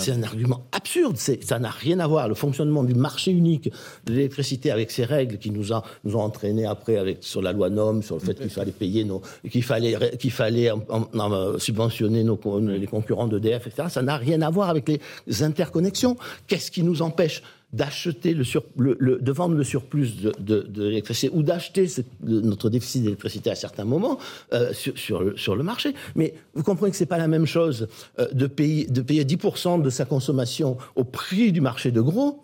[0.00, 1.16] c'est un argument absurde.
[1.18, 2.28] Ça n'a rien à voir.
[2.28, 3.70] Le fonctionnement du marché unique
[4.06, 7.52] de l'électricité avec ses règles qui nous, a, nous ont entraînés après avec, sur la
[7.52, 11.06] loi NOM, sur le fait qu'il fallait payer nos, qu'il fallait, qu'il fallait en- en-
[11.20, 13.88] en, subventionner nos, les concurrents d'EDF, etc.
[13.90, 16.16] Ça n'a rien à voir avec les interconnexions.
[16.46, 17.42] Qu'est-ce qui nous empêche
[17.74, 18.44] d'acheter le,
[18.78, 21.86] le, le- de vendre le surplus de, de, de l'électricité ou d'acheter
[22.22, 24.18] notre déficit d'électricité à certains moments
[24.52, 25.92] euh, sur, sur, le, sur le marché.
[26.14, 29.82] Mais vous comprenez que c'est pas la même chose euh, de, payer, de payer 10%
[29.82, 32.42] de sa consommation au prix du marché de gros.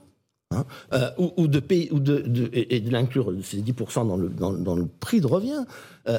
[0.53, 4.17] hein, euh, ou, ou de payer, ou de, de- et, de l'inclure ces 10% dans
[4.17, 5.65] le, dans, dans le prix de revient,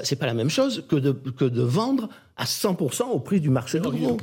[0.04, 3.50] c'est pas la même chose que de, que de vendre à 100% au prix du
[3.50, 4.17] marché de gros.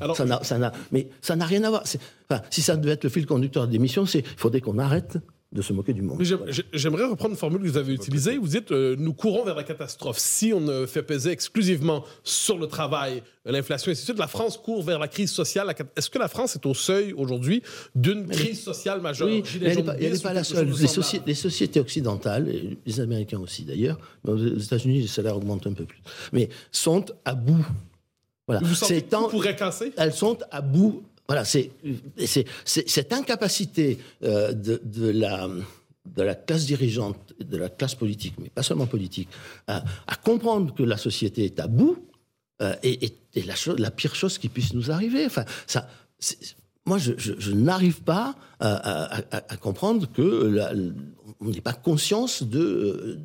[0.00, 1.82] Alors, Ça n'a, ça n'a- mais ça n'a rien à voir.
[1.86, 2.00] C'est-
[2.30, 5.18] enfin, si ça devait être le fil conducteur de l'émission, c'est il faudrait qu'on arrête
[5.52, 6.18] de se moquer du monde.
[6.72, 8.38] J'aimerais reprendre une formule que vous avez utilisée.
[8.38, 10.18] Vous dites euh, nous courons vers la catastrophe.
[10.18, 14.28] Si on ne fait peser exclusivement sur le travail, l'inflation et ainsi de suite, la
[14.28, 15.70] France court vers la crise sociale.
[15.94, 17.62] Est-ce que la France est au seuil aujourd'hui
[17.94, 19.28] d'une crise sociale majeure?
[19.28, 20.68] Oui, mais elle n'est pas, elle la seule.
[20.68, 21.02] Les, semblable?
[21.02, 25.66] soci- les sociétés occidentales, et les Américains aussi d'ailleurs, mais aux États-Unis, les salaires augmentent
[25.66, 26.00] un peu plus,
[26.32, 27.66] mais sont à bout.
[28.46, 28.60] Voilà.
[28.66, 29.92] Vous sentez pourrait casser?
[29.96, 31.02] elles sont à bout.
[31.28, 31.70] Voilà, c'est
[32.64, 35.48] cette incapacité euh, de, de la
[36.16, 39.28] de la classe dirigeante, de la classe politique, mais pas seulement politique,
[39.68, 41.96] à, à comprendre que la société est à bout
[42.60, 43.14] euh, est
[43.46, 45.24] la, chose- la pire chose qui puisse nous arriver.
[45.24, 45.88] Enfin, ça,
[46.84, 50.72] moi, je, je- je n'arrive pas à, à- à- à comprendre que la-
[51.40, 53.18] on n'ait pas conscience de, euh, de-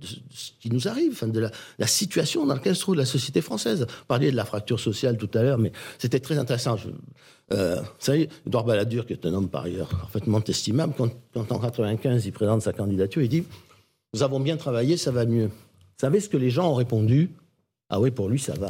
[0.00, 3.40] de ce qui nous arrive, de la, la situation dans laquelle se trouve la société
[3.40, 3.86] française.
[3.88, 6.76] Vous parliez de la fracture sociale tout à l'heure, mais c'était très intéressant.
[6.76, 6.88] Je,
[7.52, 11.52] euh, vous savez, Edouard Balladur, qui est un homme par ailleurs parfaitement estimable, quand, quand
[11.52, 13.44] en 95 il présente sa candidature, il dit
[14.14, 15.46] Nous avons bien travaillé, ça va mieux.
[15.46, 17.30] Vous savez ce que les gens ont répondu?
[17.88, 18.68] Ah oui, pour lui, ça va.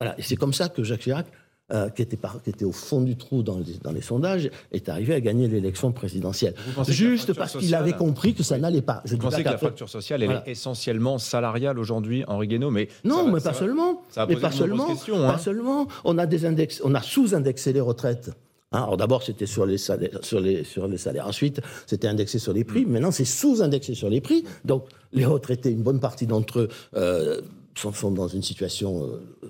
[0.00, 0.18] Voilà.
[0.18, 1.26] Et c'est comme ça que Jacques Chirac,
[1.72, 4.50] euh, qui, était par- qui était au fond du trou dans les, dans les sondages,
[4.72, 6.54] est arrivé à gagner l'élection présidentielle.
[6.88, 9.00] Juste parce qu'il avait compris que ça n'allait pas.
[9.04, 10.46] Je Vous pas pensez que la fracture sociale, elle Voilà.
[10.48, 14.02] est essentiellement salariale aujourd'hui, Henri Guénaud mais Non, va- mais pas va- seulement.
[14.10, 14.86] ça mais pas seulement.
[14.88, 15.32] questions, hein.
[15.32, 15.86] Pas seulement.
[16.04, 18.30] On a des index, on a sous-indexé les retraites.
[18.74, 21.26] Hein, alors d'abord, c'était sur les salaires, sur les, sur les salaires.
[21.28, 22.66] Ensuite, c'était indexé sur les Mm.
[22.66, 22.86] prix.
[22.86, 24.44] Maintenant, c'est sous-indexé sur les prix.
[24.64, 27.40] Donc, les retraités, une bonne partie d'entre eux euh,
[27.76, 29.04] sont, sont dans une situation
[29.42, 29.48] euh,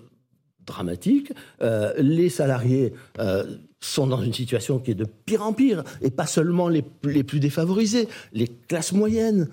[0.66, 1.32] dramatique.
[1.62, 3.44] Euh, les salariés euh,
[3.80, 7.24] sont dans une situation qui est de pire en pire, et pas seulement les, les
[7.24, 9.48] plus défavorisés, les classes moyennes.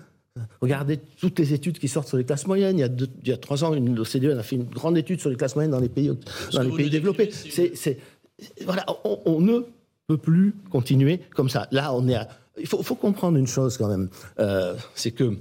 [0.61, 2.77] Regardez toutes les études qui sortent sur les classes moyennes.
[2.77, 4.97] Il y a, deux- il y a trois ans, une OCDE a fait une grande
[4.97, 6.11] étude sur les classes moyennes dans les pays,
[6.53, 7.25] dans les pays développés.
[7.25, 9.59] décrivez, C'est, c'est- voilà, on, on ne
[10.07, 11.67] peut plus continuer comme ça.
[11.71, 12.15] Là, on est.
[12.15, 15.33] à- il faut, faut comprendre une chose quand même, Euh, c'est que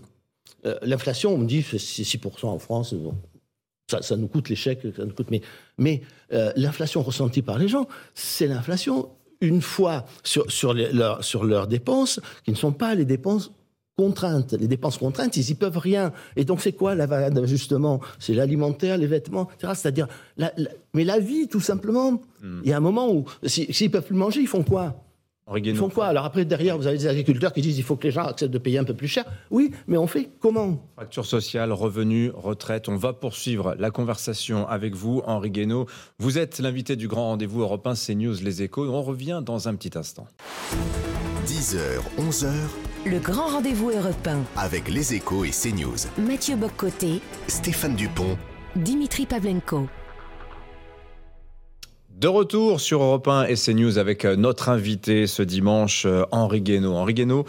[0.83, 2.93] l'inflation, on me dit, c'est 6% en France.
[2.95, 3.15] bon,
[3.91, 5.29] ça, ça nous coûte chèques, ça nous coûte.
[5.31, 5.41] Mais,
[5.79, 9.09] mais euh, l'inflation ressentie par les gens, c'est l'inflation
[9.41, 13.51] une fois sur, sur, les- leurs- sur leurs dépenses, qui ne sont pas les dépenses
[13.97, 14.53] contraintes.
[14.53, 16.13] Les dépenses contraintes, ils y peuvent rien.
[16.37, 19.73] Et donc, c'est quoi la variable d'ajustement C'est l'alimentaire, les vêtements, etc.
[19.75, 22.21] C'est-à-dire, la- la- mais la vie, tout simplement.
[22.65, 25.03] Il y a un moment où, si- s'ils peuvent plus manger, ils font quoi?
[25.57, 25.79] Ils Guénaud.
[25.79, 28.11] font quoi Alors après, derrière, vous avez des agriculteurs qui disent il faut que les
[28.11, 29.25] gens acceptent de payer un peu plus cher.
[29.51, 32.89] Oui, mais on fait comment Fracture sociale, revenus, retraite.
[32.89, 35.87] On va poursuivre la conversation avec vous, Henri Guénaud.
[36.19, 38.87] Vous êtes l'invité du grand rendez-vous européen CNews Les Échos.
[38.89, 40.27] On revient dans un petit instant.
[41.47, 41.79] 10h,
[42.19, 42.47] 11h,
[43.07, 44.41] Le grand rendez-vous européen.
[44.57, 45.97] avec les échos et CNews.
[46.19, 48.37] Mathieu Boccoté, Stéphane Dupont,
[48.77, 49.87] Dimitri Pavlenko.
[52.19, 56.61] De retour sur Europe 1 et CNews avec euh, notre invité ce dimanche, euh, Henri
[56.61, 56.95] Guénaud.
[56.95, 57.45] Henri Guénaud,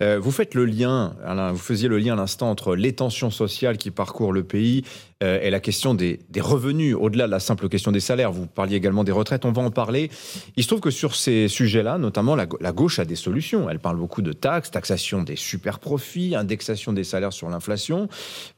[0.00, 1.16] euh, vous faites le lien,
[1.50, 4.84] vous faisiez le lien à l'instant entre les tensions sociales qui parcourent le pays
[5.22, 8.32] euh, et la question des, revenus, au-delà de la simple question des salaires.
[8.32, 10.10] Vous parliez également des retraites, on va en parler.
[10.56, 13.70] Il se trouve que sur ces sujets-là, notamment la, gauche a des solutions.
[13.70, 18.08] Elle parle beaucoup de taxes, taxation des super profits, indexation des salaires sur l'inflation.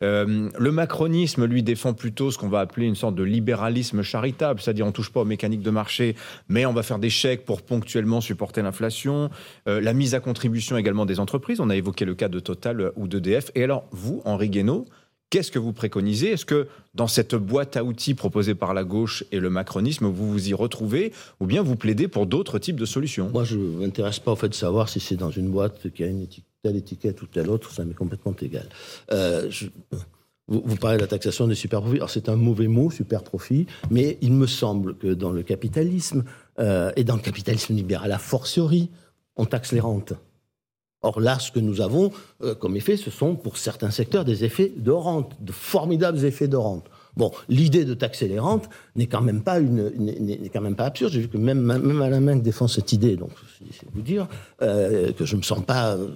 [0.02, 4.60] Euh, le macronisme, lui, défend plutôt ce qu'on va appeler une sorte de libéralisme charitable,
[4.60, 6.16] c'est-à-dire on touche pas aux mécaniques de marché,
[6.48, 9.30] mais on va faire des chèques pour ponctuellement supporter l'inflation.
[9.68, 12.92] Euh, la mise à contribution également des entreprises, on a évoqué le cas de Total
[12.96, 13.50] ou d'EDF.
[13.54, 14.86] Et alors, vous, Henri Guénaud,
[15.34, 16.30] Qu'est-ce que vous préconisez?
[16.30, 20.30] Est-ce que dans cette boîte à outils proposée par la gauche et le macronisme, vous
[20.30, 23.30] vous y retrouvez ou bien vous plaidez pour d'autres types de solutions?
[23.30, 26.04] Moi, je ne m'intéresse pas au fait de savoir si c'est dans une boîte qui
[26.04, 26.24] a une
[26.62, 28.68] telle étiquette ou telle autre, ça m'est complètement égal.
[29.10, 29.50] Euh,
[30.46, 31.96] vous, parlez de la taxation des super profits.
[31.96, 36.22] Alors, c'est un mauvais mot, super profit, mais il me semble que dans le capitalisme,
[36.60, 38.88] euh, et dans le capitalisme libéral, a fortiori,
[39.34, 40.12] on taxe les rentes.
[41.04, 42.10] Or là, ce que nous avons
[42.42, 46.48] euh, comme effet, ce sont pour certains secteurs des effets de rente, de formidables effets
[46.48, 46.86] de rente.
[47.14, 50.86] Bon, l'idée de taxer les rentes n'est quand même pas une, n'est- quand même pas
[50.86, 51.12] absurde.
[51.12, 53.30] J'ai vu que même même Alain Minc défend cette idée, donc
[53.70, 54.26] c'est vous dire
[54.62, 56.08] euh, que je me sens pas euh,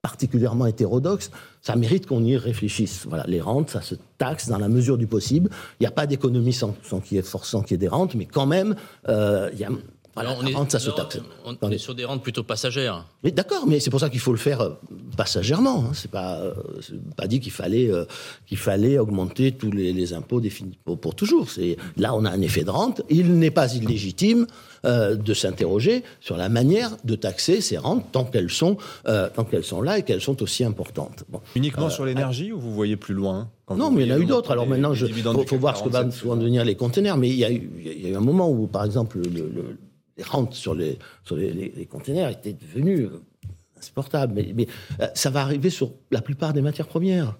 [0.00, 1.30] particulièrement hétérodoxe.
[1.60, 3.06] Ça mérite qu'on y réfléchisse.
[3.08, 5.50] Voilà, les rentes, ça se taxe dans la mesure du possible.
[5.80, 8.26] Il n'y a pas d'économie sans, sans qu'il y qu'il y ait des rentes, mais
[8.26, 8.76] quand même,
[9.08, 9.70] il y a
[10.14, 11.18] voilà, on, est, la rente, ça se alors, taxe.
[11.44, 11.76] on- on Attendez.
[11.76, 13.04] est sur des rentes plutôt passagères.
[13.22, 14.70] Mais d'accord, mais c'est pour ça qu'il faut le faire euh,
[15.16, 15.84] passagèrement.
[15.88, 15.92] Hein.
[15.94, 18.04] C'est pas, euh, c'est pas dit qu'il fallait euh,
[18.46, 21.50] qu'il fallait augmenter tous les, les impôts définis pour, pour toujours.
[21.50, 23.02] C'est là on a un effet de rente.
[23.10, 24.46] Il n'est pas illégitime
[24.84, 29.44] euh, de s'interroger sur la manière de taxer ces rentes tant qu'elles sont euh, tant
[29.44, 31.24] qu'elles sont là et qu'elles sont aussi importantes.
[31.28, 31.40] Bon.
[31.56, 34.18] Uniquement sur l'énergie ou vous voyez plus loin quand Non, mais il y en a
[34.18, 34.50] eu d'autres.
[34.50, 37.16] Alors les- maintenant, il faut, voir ce que 47, vont devenir les conteneurs.
[37.16, 39.30] Mais il y, a eu, il y a eu un moment où, par exemple, le-
[39.30, 39.78] le-
[40.16, 41.36] les rentes sur les, sur
[41.90, 43.22] conteneurs étaient devenues euh,
[43.78, 44.34] insupportables.
[44.34, 44.66] Mais,
[45.00, 47.36] euh, ça va arriver sur la plupart des matières premières.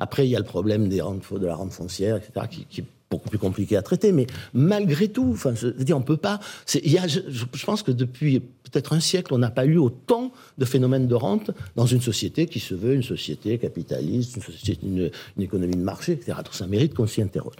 [0.00, 2.84] Après, il y a le problème des rentes, de la rente foncière, etc., qui, est
[3.10, 4.10] beaucoup plus compliqué à traiter.
[4.10, 6.40] Mais malgré tout, enfin, je veux dire, on peut pas.
[6.66, 11.14] je, pense que depuis peut-être un siècle, on n'a pas eu autant de phénomènes de
[11.14, 14.38] rente dans une société qui se veut une société capitaliste,
[14.82, 16.38] une, économie de marché, etc.
[16.38, 17.54] Donc ça mérite qu'on s'y interroge.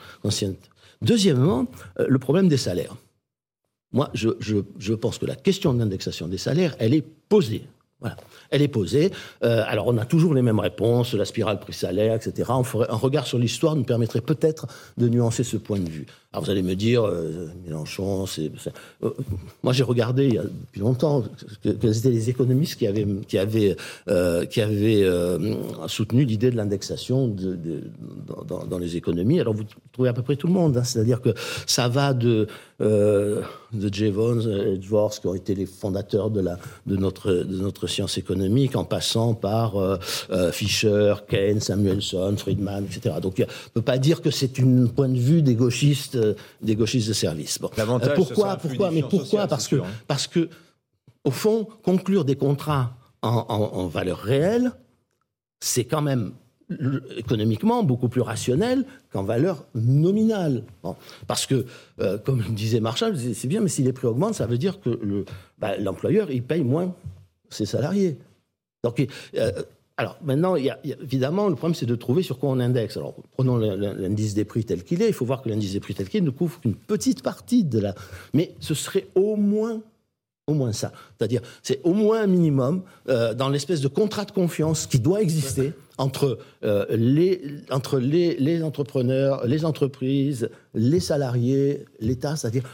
[1.03, 1.67] Deuxièmement,
[2.01, 2.97] euh, le problème des salaires.
[3.95, 7.63] Moi, je, pense que la question de l'indexation des salaires, elle est posée.
[8.01, 8.17] Voilà.
[8.51, 9.13] Elle est posée.
[9.45, 12.51] Euh, alors, on a toujours les mêmes réponses, la spirale prix-salaire, etc.
[12.51, 14.67] Un regard sur l'histoire nous permettrait peut-être
[14.99, 16.07] de nuancer ce point de vue.
[16.35, 18.51] Alors, vous allez me dire, euh, Mélenchon, c'est.
[19.05, 19.11] euh,
[19.62, 21.23] moi, j'ai regardé il y a, depuis longtemps
[21.62, 23.77] que- étaient les économistes qui avaient, qui avaient,
[24.09, 25.55] euh,
[25.87, 27.85] soutenu l'idée de l'indexation de, de-
[28.68, 29.38] dans, les économies.
[29.38, 30.77] Alors, vous trouvez à peu près tout le monde.
[30.77, 30.83] hein.
[30.83, 31.31] C'est-à-dire que
[31.68, 32.49] ça va de,
[32.81, 33.44] de
[33.92, 36.42] Jevons, Edgeworth, qui ont été les fondateurs de,
[36.97, 39.75] notre, de notre science économique, en passant par
[40.51, 43.14] Fisher, Keynes, Samuelson, Friedman, etc.
[43.23, 46.18] Donc, on ne peut pas dire que c'est un point de vue des gauchistes,
[46.63, 47.59] des gauchistes de service.
[47.61, 47.71] Bon.
[47.79, 49.85] Euh, pourquoi, pourquoi, mais pourquoi Parce que, hein.
[50.07, 50.49] parce que,
[51.25, 54.73] au fond, conclure des contrats en, en- en valeur réelle,
[55.61, 56.33] c'est quand même
[57.17, 60.65] économiquement beaucoup plus rationnel qu'en valeur nominale.
[60.83, 60.97] Bon.
[61.27, 61.67] Parce que,
[62.01, 64.91] euh, comme disait Marshall, c'est bien, mais si les prix augmentent, ça veut dire que
[65.03, 65.25] le-
[65.59, 66.95] bah, l'employeur, il paye moins
[67.51, 68.19] ses salariés.
[68.83, 69.07] Donc,
[69.37, 69.53] euh,
[69.97, 72.97] alors maintenant, y a- évidemment, le problème, c'est de trouver sur quoi on indexe.
[72.97, 75.09] Alors, prenons l'indice des prix tel qu'il est.
[75.09, 77.63] Il faut voir que l'indice des prix tel qu'il est ne couvre qu'une petite partie
[77.63, 77.95] de la...
[78.33, 79.81] Mais ce serait au moins
[80.47, 80.93] au moins ça.
[81.17, 85.23] C'est-à-dire, c'est au moins un minimum euh, dans l'espèce de contrat de confiance qui doit
[85.23, 87.99] exister entre, euh, les, entre
[88.63, 92.37] entrepreneurs, les entreprises, les salariés, l'État.
[92.37, 92.65] C'est-à-dire,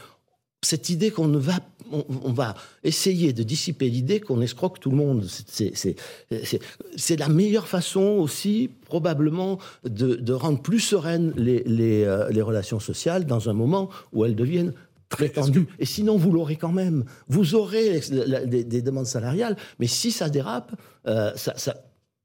[0.61, 1.53] cette idée qu'on ne va,
[1.91, 5.25] on, on va essayer de dissiper l'idée qu'on escroque tout le monde.
[5.25, 12.41] C'est- la meilleure façon aussi, probablement, de, de rendre plus sereines les, les, euh, les
[12.41, 14.73] relations sociales dans un moment où elles deviennent
[15.09, 15.67] très tendues.
[15.79, 17.03] Et sinon, vous l'aurez quand même.
[17.27, 17.99] Vous aurez
[18.47, 20.71] des demandes salariales, mais si ça dérape,
[21.07, 21.83] euh, ça, ça,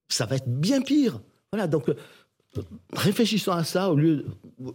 [0.08, 1.20] ça va être bien pire.
[1.52, 1.90] Voilà, donc...
[2.92, 4.24] Réfléchissons à ça au lieu,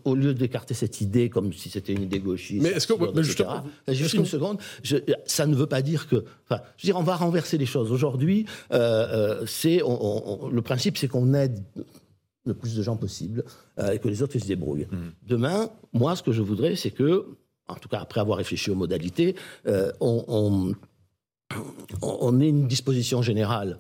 [0.05, 2.61] au lieu d'écarter cette idée comme si c'était une idée gauchiste.
[2.63, 4.57] Mais est-ce que- absurde, mais justement, Juste une seconde.
[4.83, 6.23] Je- ça ne veut pas dire que.
[6.49, 7.91] Enfin, je veux dire, on va renverser les choses.
[7.91, 8.77] Aujourd'hui, euh,
[9.41, 11.59] euh, c'est on- on- on- le principe, c'est qu'on aide
[12.45, 13.43] le plus de gens possible
[13.79, 14.87] euh, et que les autres ils se débrouillent.
[15.27, 17.25] Demain, moi, ce que je voudrais, c'est que,
[17.67, 19.35] en tout cas après avoir réfléchi aux modalités,
[19.67, 20.73] euh, on, on,
[22.01, 23.77] on- on ait une disposition générale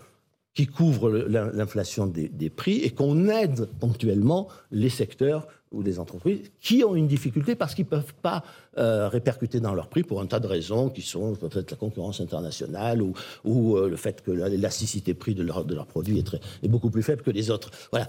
[0.53, 6.39] qui couvre l'inflation des, des prix et qu'on aide ponctuellement les secteurs ou les entreprises
[6.59, 8.43] qui ont une difficulté parce qu'ils ne peuvent pas
[8.77, 12.19] euh, répercuter dans leurs prix pour un tas de raisons qui sont peut-être la concurrence
[12.21, 13.13] internationale ou,
[13.45, 16.39] ou, euh, le fait que la- l'élasticité prix de leurs de leurs produits est, très-
[16.63, 17.69] est beaucoup plus faible que les autres.
[17.91, 18.07] Voilà.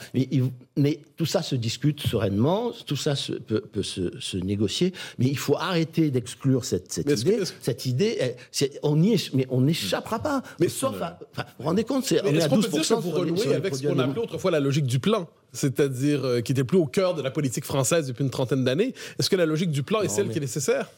[0.77, 5.27] Mais, tout ça se discute sereinement, tout ça se- peut, peut se, se négocier, mais
[5.27, 7.37] il faut arrêter d'exclure cette, cette idée.
[7.38, 8.35] que- Cette idée, elle,
[8.83, 10.42] on y est, mais on n'échappera pas.
[10.59, 12.70] Mais- sauf à, vous vous rendez compte, c'est, on Mais est Est-ce à qu'on 12%
[12.70, 16.24] peut dire que vous renouez avec ce qu'on appelait autrefois la logique du plan, c'est-à-dire
[16.24, 19.28] euh, qui était plus au cœur de la politique française depuis une trentaine d'années Est-ce
[19.30, 20.90] que la logique du plan est celle mais- qui est nécessaire?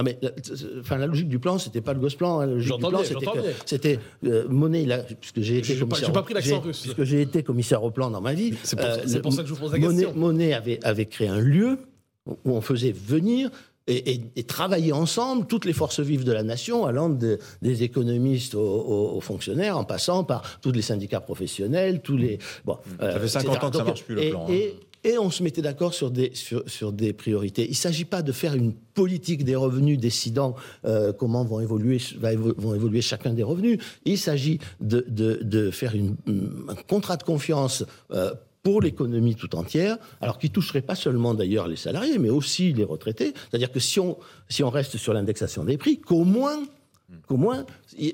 [0.00, 0.30] Ah mais la,
[0.78, 2.38] enfin, la logique du plan, c'était pas le gosse-plan.
[2.38, 2.46] hein.
[2.46, 2.78] La logique du
[3.24, 3.34] plan,
[3.66, 4.84] c'était euh, monnaie.
[4.86, 6.06] Là, puisque j'ai été pas- commissaire.
[6.06, 6.80] j'ai pas au- pris l'accent j'ai- russe.
[6.82, 8.54] Puisque j'ai été commissaire au plan dans ma vie.
[8.62, 10.14] C'est pour ça- euh, pour que je vous pose la Monet, question.
[10.20, 11.78] Monet avait, avait créé un lieu
[12.26, 13.50] où on faisait venir
[13.88, 17.82] et, et- et travailler ensemble toutes les forces vives de la nation, allant de- des
[17.82, 22.38] économistes aux, aux- aux fonctionnaires, en passant par tous les syndicats professionnels, tous les.
[22.64, 23.66] Bon, Ça fait 50 etc.
[23.66, 24.52] ans que ça Donc, marche plus, le et- plan, hein.
[24.52, 24.74] Et,
[25.04, 27.64] et on se mettait d'accord sur des, sur, sur des priorités.
[27.64, 32.00] Il ne s'agit pas de faire une politique des revenus décidant euh, comment vont évoluer,
[32.18, 33.78] va évo- vont évoluer chacun des revenus.
[34.04, 36.16] Il s'agit de, de, de faire une,
[36.68, 41.68] un contrat de confiance euh, pour l'économie tout entière, alors qui toucherait pas seulement d'ailleurs
[41.68, 43.32] les salariés, mais aussi les retraités.
[43.50, 44.16] C'est-à-dire que si on,
[44.48, 46.58] si on reste sur l'indexation des prix, qu'au moins
[47.26, 47.64] qu'au moins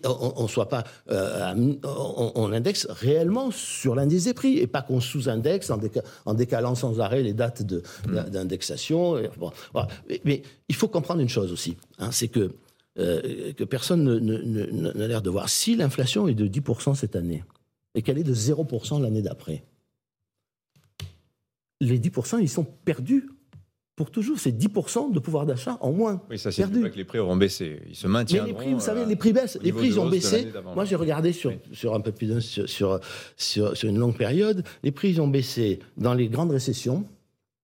[0.05, 1.53] on, soit pas euh,
[1.83, 6.35] on, on indexe réellement sur l'indice des prix et pas qu'on sous-indexe en, déca- en
[6.35, 7.83] décalant sans arrêt les dates de-
[8.31, 9.19] d'indexation.
[9.19, 9.89] Et bon, voilà.
[10.09, 12.53] mais, mais il faut comprendre une chose aussi, hein, c'est que
[13.01, 15.49] euh, que personne ne- ne- ne- n'a l'air de voir.
[15.49, 17.43] Si l'inflation est de 10% cette année
[17.97, 19.65] et qu'elle est de 0% l'année d'après,
[21.85, 23.29] les 10% ils sont perdus
[23.97, 24.39] pour toujours.
[24.41, 26.21] C'est 10% de pouvoir d'achat en moins.
[26.29, 26.81] Oui, ça Perdu.
[26.81, 27.81] pas que les prix auront baissé.
[27.89, 28.47] Ils se Mais maintiennent.
[28.47, 29.59] les prix, vous savez, les prix baissent.
[29.63, 30.49] Les prix, ils ont baissé.
[30.75, 31.59] Moi, j'ai regardé sur, Oui.
[31.73, 32.99] sur un peu plus d'un, sur, sur,
[33.37, 34.65] sur, sur une longue période.
[34.83, 37.05] Les prix, ils ont baissé dans les grandes récessions,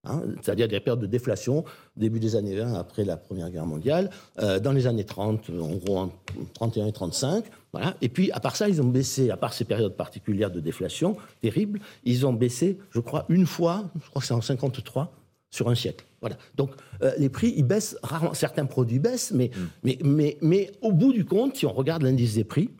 [0.04, 1.64] hein, c'est-à-dire des périodes de déflation,
[1.96, 5.74] début des années 20, après la Première Guerre mondiale, euh, dans les années 30, en
[5.76, 6.12] gros, en
[6.54, 7.44] 31 et 35.
[7.72, 7.96] Voilà.
[8.00, 11.16] Et puis, à part ça, ils ont baissé, à part ces périodes particulières de déflation
[11.40, 15.12] terribles, ils ont baissé, je crois, une fois, je crois que c'est en 53,
[15.50, 16.04] sur un siècle.
[16.20, 16.36] Voilà.
[16.54, 16.70] Donc,
[17.02, 18.34] euh, les prix, ils baissent rarement.
[18.34, 19.50] Certains produits baissent, mais,
[19.82, 22.70] mais, mais, mais au bout du compte, si on regarde l'indice des prix,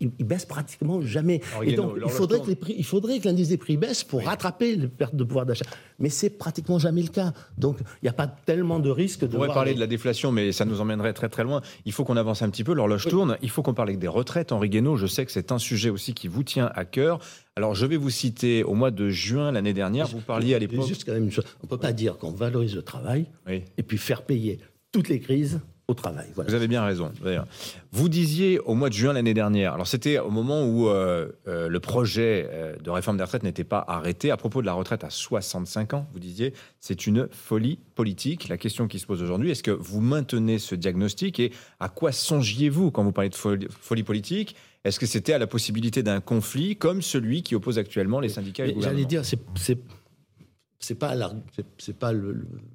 [0.00, 1.40] il, il baisse pratiquement jamais.
[1.52, 2.46] Alors, Et donc, il faudrait tourne.
[2.46, 5.24] que, les prix, il faudrait que l'indice des prix baisse pour rattraper les pertes de
[5.24, 5.64] pouvoir d'achat.
[5.98, 7.32] Mais c'est pratiquement jamais le cas.
[7.58, 9.26] Donc, il n'y a pas tellement de risque de.
[9.26, 11.60] On pourrait parler les- de la déflation, mais ça nous emmènerait très très loin.
[11.84, 13.36] Il faut qu'on avance un petit peu, l'horloge tourne.
[13.42, 14.52] Il faut qu'on parle des retraites.
[14.52, 17.18] Henri Guénaud, je sais que c'est un sujet aussi qui vous tient à cœur.
[17.56, 20.86] Alors je vais vous citer, au mois de juin l'année dernière, vous parliez à l'époque...
[20.86, 21.44] Juste quand même une chose.
[21.62, 24.60] On ne peut pas dire qu'on valorise le travail et puis faire payer
[24.92, 26.28] toutes les crises au travail.
[26.34, 26.48] Voilà.
[26.48, 27.10] Vous avez bien raison.
[27.22, 27.46] d'ailleurs.
[27.92, 31.68] Vous disiez au mois de juin l'année dernière, alors c'était au moment où euh, euh,
[31.68, 35.02] le projet euh, de réforme des retraites n'était pas arrêté, à propos de la retraite
[35.02, 38.48] à 65 ans, vous disiez c'est une folie politique.
[38.48, 42.12] La question qui se pose aujourd'hui, est-ce que vous maintenez ce diagnostic et à quoi
[42.12, 44.54] songiez-vous quand vous parlez de folie, folie politique?
[44.84, 48.64] Est-ce que c'était à la possibilité d'un conflit comme celui qui oppose actuellement les syndicats
[48.64, 49.22] et le Mais J'allais gouvernement?
[49.24, 49.78] dire, c'est
[50.82, 51.14] c'est pas
[51.78, 52.12] c'est- pas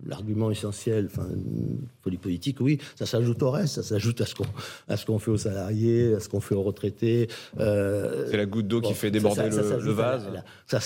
[0.06, 1.08] l'argument essentiel.
[1.12, 4.46] Enfin, une folie politique, oui, ça s'ajoute au reste, ça s'ajoute à ce qu'on
[4.88, 7.28] à ce qu'on fait aux salariés, à ce qu'on fait aux retraités.
[7.60, 10.28] euh, C'est la goutte d'eau qui fait déborder ça- ça le, vase.
[10.68, 10.80] ça-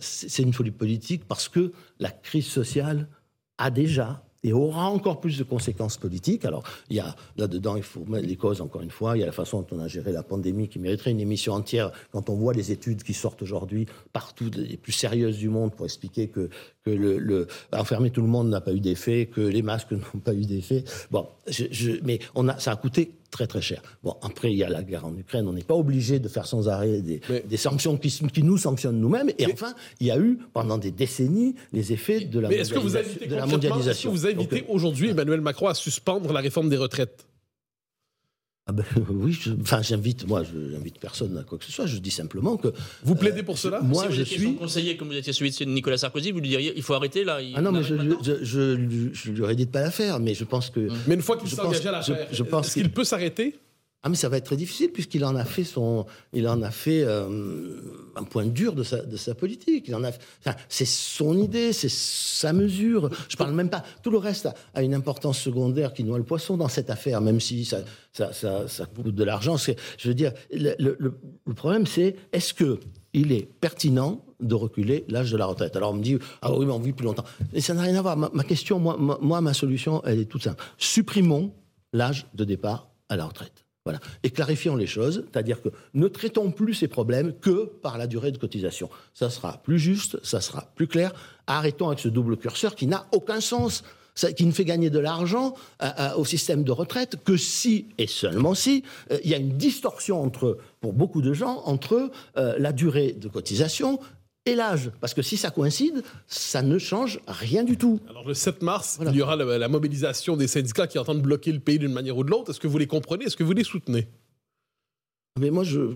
[0.00, 3.08] c'est une folie politique parce que la crise sociale
[3.58, 6.44] a déjà et aura encore plus de conséquences politiques.
[6.44, 9.16] Alors, il y a là-dedans, il faut mettre les causes, encore une fois.
[9.16, 11.52] Il y a la façon dont on a géré la pandémie qui mériterait une émission
[11.52, 15.74] entière quand on voit les études qui sortent aujourd'hui partout, les plus sérieuses du monde,
[15.74, 16.48] pour expliquer que,
[16.84, 20.34] que le, enfermer tout le monde n'a pas eu d'effet, que les masques n'ont pas
[20.34, 20.84] eu d'effet.
[21.10, 21.28] Bon,
[22.04, 23.82] mais on a, ça a coûté très très cher.
[24.02, 25.46] Bon, après, il y a la guerre en Ukraine.
[25.48, 28.56] On n'est pas obligé de faire sans arrêt des, Mais- des sanctions qui, qui nous
[28.58, 29.30] sanctionnent nous-mêmes.
[29.38, 32.72] Et enfin, il y a eu pendant des décennies les effets de la, Mais est-ce
[32.72, 34.10] que vous mondialisation- invitez que mondialisation.
[34.10, 37.26] vous invitez Donc, aujourd'hui Emmanuel Macron à suspendre la réforme des retraites?
[38.68, 41.86] Ah ben, oui, je- enfin, j'invite, moi, je n'invite personne à quoi que ce soit.
[41.86, 42.68] Je dis simplement que.
[43.02, 43.80] Vous plaidez pour cela?
[43.80, 44.46] Moi, si vous je étiez suis.
[44.46, 47.24] son conseiller, comme vous étiez celui de Nicolas Sarkozy, vous lui diriez il faut arrêter
[47.24, 47.40] là.
[47.40, 49.80] il- Ah non, on mais je, maintenant je, je, je lui aurais dit de pas
[49.80, 50.88] la faire, mais je pense que.
[51.06, 52.74] Mais une fois qu'il Je s'est pense- engagé à la je- faire, je pense est-ce
[52.74, 53.56] qu'il qu'il- peut s'arrêter?
[54.04, 56.70] Ah, mais ça va être très difficile puisqu'il en a fait son, il en a
[56.70, 57.80] fait euh,
[58.14, 59.90] un point dur de sa, politique.
[60.68, 63.10] C'est son idée, c'est sa mesure.
[63.28, 63.82] Je parle même pas.
[64.04, 67.40] Tout le reste a, une importance secondaire qui noie le poisson dans cette affaire, même
[67.40, 67.78] si ça,
[68.12, 69.56] ça, ça, coûte de l'argent.
[69.56, 72.78] Je veux dire, le, problème, c'est est-ce que
[73.14, 75.74] il est pertinent de reculer l'âge de la retraite?
[75.74, 77.24] Alors on me dit ah oui mais on vit plus longtemps.
[77.52, 78.16] Mais ça n'a rien à voir.
[78.16, 80.62] Ma, ma question, moi, moi, ma solution, elle est toute simple.
[80.76, 81.52] Supprimons
[81.92, 83.64] l'âge de départ à la retraite.
[84.22, 88.32] Et clarifions les choses, c'est-à-dire que ne traitons plus ces problèmes que par la durée
[88.32, 88.90] de cotisation.
[89.14, 91.12] Ça sera plus juste, ça sera plus clair.
[91.46, 93.82] Arrêtons avec ce double curseur qui n'a aucun sens,
[94.36, 98.08] qui ne fait gagner de l'argent à- à- au système de retraite que si, et
[98.08, 102.56] seulement si, euh, il y a une distorsion entre, pour beaucoup de gens entre euh,
[102.58, 104.00] la durée de cotisation
[104.48, 104.90] et l'âge.
[105.00, 108.00] Parce que si ça coïncide, ça ne change rien du tout.
[108.08, 109.10] Alors, le 7 mars, Voilà.
[109.12, 112.16] il y aura la, la mobilisation des syndicats qui entendent bloquer le pays d'une manière
[112.16, 112.50] ou de l'autre.
[112.50, 113.24] Est-ce que vous les comprenez?
[113.26, 114.08] Est-ce que vous les soutenez?
[115.38, 115.94] Mais moi je,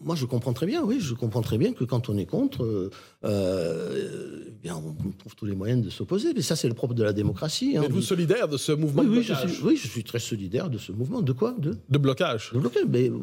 [0.00, 2.64] moi, je comprends très bien, oui, je comprends très bien que quand on est contre,
[2.64, 2.90] euh,
[3.24, 6.32] euh, eh bien, on trouve tous les moyens de s'opposer.
[6.34, 7.76] Mais ça, c'est le propre de la démocratie.
[7.76, 7.82] hein.
[7.82, 10.68] Êtes-vous solidaire de ce mouvement oui, de oui, je suis, oui, je suis très solidaire
[10.68, 11.22] de ce mouvement.
[11.22, 11.54] De quoi?
[11.58, 12.82] De, De blocage de blocage.
[12.88, 13.20] Mais, euh,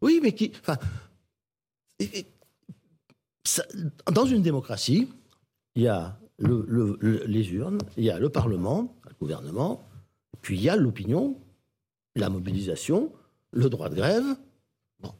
[0.00, 0.52] oui, mais qui.
[0.62, 0.78] Enfin,
[1.98, 2.26] et- et-
[4.12, 5.08] dans une démocratie,
[5.74, 9.84] il y a le- le- le- les urnes, il y a le Parlement, le gouvernement,
[10.42, 11.38] puis il y a l'opinion,
[12.16, 13.12] la mobilisation,
[13.52, 14.24] le droit de grève.
[15.00, 15.12] Bon,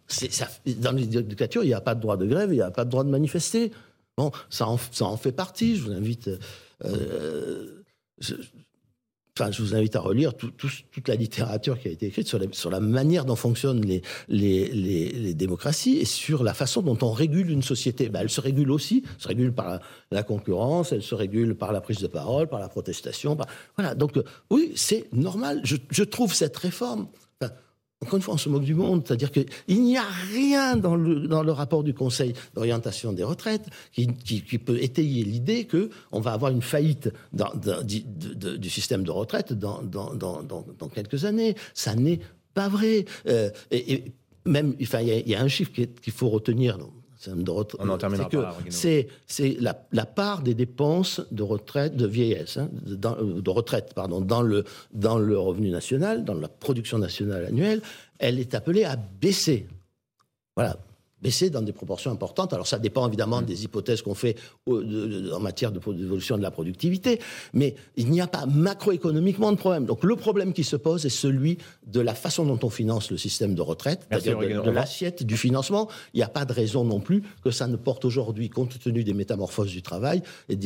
[0.79, 2.85] dans les dictatures, il n'y a pas de droit de grève, il n'y a pas
[2.85, 3.73] de droit de manifester.
[4.17, 4.77] Bon, ça en,
[5.17, 5.77] fait partie.
[5.77, 6.31] Je vous invite.
[6.85, 7.83] euh,
[9.39, 12.29] Enfin, je vous invite à relire tout- tout- toute la littérature qui a été écrite
[12.29, 13.83] sur la, manière dont fonctionnent
[14.29, 18.11] les, démocraties et sur la façon dont on régule une société.
[18.11, 19.81] Ben, elle se régule aussi, elle se régule par
[20.11, 23.35] la, concurrence, elle se régule par la prise de parole, par la protestation.
[23.79, 25.63] Voilà, donc euh, oui, c'est normal.
[25.65, 27.09] Je trouve cette réforme.
[28.03, 29.47] Encore une fois, on se moque du monde, c'est-à-dire qu'il
[29.83, 34.09] n'y a rien dans le, rapport du Conseil d'orientation des retraites qui,
[34.59, 39.81] peut étayer l'idée qu'on va avoir une faillite du, système de retraite dans,
[40.93, 41.55] quelques années.
[41.75, 42.21] Ça n'est
[42.55, 43.05] pas vrai.
[43.29, 43.51] Euh,
[44.45, 46.79] même, enfin, il y, a- un chiffre qu'il faut retenir.
[47.29, 48.29] De On en terminera
[48.69, 49.09] c'est
[49.61, 54.21] la, la part des dépenses de retraite, de vieillesse, hein, de, euh, de retraite, pardon,
[54.21, 57.83] dans le, dans le revenu national, dans la production nationale annuelle,
[58.19, 59.67] elle est appelée à baisser.
[60.57, 60.77] Voilà.
[61.23, 62.53] Baisser dans des proportions importantes.
[62.53, 64.37] Alors, ça dépend évidemment des hypothèses qu'on fait
[64.69, 67.21] en matière d'évolution de la productivité,
[67.53, 69.85] mais il n'y a pas macroéconomiquement de problème.
[69.87, 73.17] Donc, le problème qui se pose est celui de la façon dont on finance le
[73.19, 75.89] système de retraite, c'est-à-dire de- l'assiette du financement.
[76.15, 79.05] Il n'y a pas de raison non plus que ça ne porte aujourd'hui, compte tenu
[79.05, 80.57] des métamorphoses du travail, et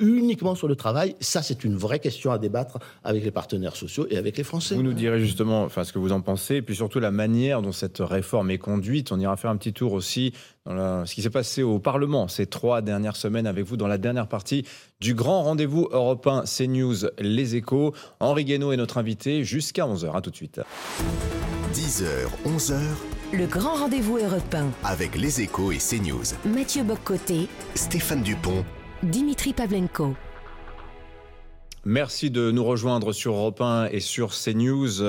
[0.00, 1.14] uniquement sur le travail.
[1.20, 4.74] Ça, c'est une vraie question à débattre avec les partenaires sociaux et avec les Français.
[4.74, 7.62] Vous nous direz justement enfin, ce que vous en pensez, et puis surtout la manière
[7.62, 9.12] dont cette réforme est conduite.
[9.12, 10.32] On ira faire un petit tour aussi
[10.66, 13.86] dans la- ce qui s'est passé au Parlement ces trois dernières semaines avec vous dans
[13.86, 14.64] la dernière partie
[15.00, 17.94] du grand rendez-vous européen CNews Les Échos.
[18.20, 20.14] Henri Guénaud est notre invité jusqu'à 11h.
[20.16, 20.60] À tout de suite.
[21.72, 22.04] 10h,
[22.46, 22.78] 11h,
[23.32, 24.66] Le grand rendez-vous européen.
[24.84, 26.22] avec les échos et CNews.
[26.44, 28.64] Mathieu Boccoté, Stéphane Dupont,
[29.02, 30.14] Dimitri Pavlenko.
[31.86, 35.02] Merci de nous rejoindre sur Europe 1 et sur CNews.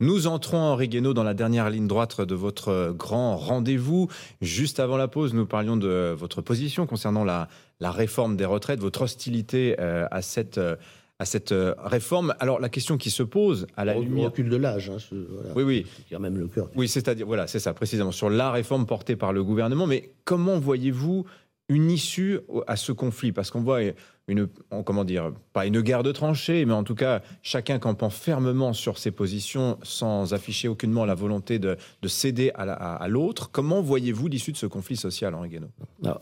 [0.00, 4.08] Nous entrons, Henri Guénaud, dans la dernière ligne droite de votre grand rendez-vous.
[4.42, 7.48] Juste avant la pause, nous parlions de votre position concernant la,
[7.80, 10.76] la réforme des retraites, votre hostilité euh, à cette, euh,
[11.18, 12.34] à cette euh, réforme.
[12.40, 14.26] Alors, la question qui se pose à la lumière...
[14.26, 14.90] recul de l'âge.
[14.90, 14.98] hein,
[15.30, 15.50] voilà.
[15.56, 15.62] Oui,
[16.10, 16.18] oui.
[16.18, 16.68] Même le cœur.
[16.76, 19.86] Oui, c'est-à-dire, voilà, c'est ça, précisément, sur la réforme portée par le gouvernement.
[19.86, 21.24] Mais comment voyez-vous
[21.68, 23.80] une issue à ce conflit Parce qu'on voit
[24.26, 28.10] une, en- comment dire, pas une guerre de tranchées, mais en tout cas, chacun campant
[28.10, 32.96] fermement sur ses positions sans afficher aucunement la volonté de, de céder à la- à
[32.96, 33.50] à l'autre.
[33.50, 35.70] Comment voyez-vous l'issue de ce conflit social, Henri Guénaud?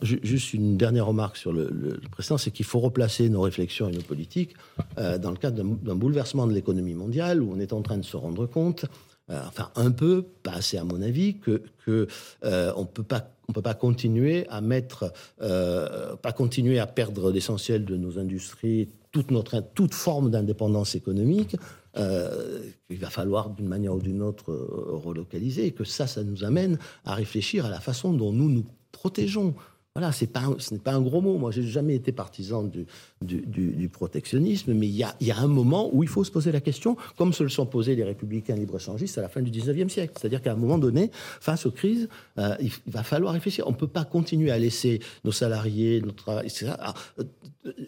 [0.03, 3.93] Juste une dernière remarque sur le, le- précédent, c'est qu'il faut replacer nos réflexions et
[3.93, 4.55] nos politiques
[4.99, 8.05] euh, dans le cadre d'un bouleversement de l'économie mondiale où on est en train de
[8.05, 8.85] se rendre compte,
[9.31, 12.07] euh, enfin un peu, pas assez à mon avis, que, que
[12.45, 17.97] euh, on peut pas on peut pas continuer à mettre, euh, à perdre l'essentiel de
[17.97, 21.57] nos industries, toute notre toute forme d'indépendance économique.
[21.97, 26.23] Euh, il va falloir d'une manière ou d'une autre euh, relocaliser et que ça, ça
[26.23, 29.55] nous amène à réfléchir à la façon dont nous nous protégeons.
[29.97, 31.39] Voilà, pas, ce n'est pas un gros mot.
[31.39, 32.85] Moi, j'ai jamais été partisan du,
[33.23, 36.61] du, protectionnisme, mais il y, y a un moment où il faut se poser la
[36.61, 40.13] question, comme se le sont posés les républicains libre-échangistes à la fin du 19e siècle.
[40.21, 43.67] C'est-à-dire qu'à un moment donné, face aux crises, euh, il, va falloir réfléchir.
[43.67, 46.75] On ne peut pas continuer à laisser nos salariés, notre travail, etc.,
[47.19, 47.25] euh,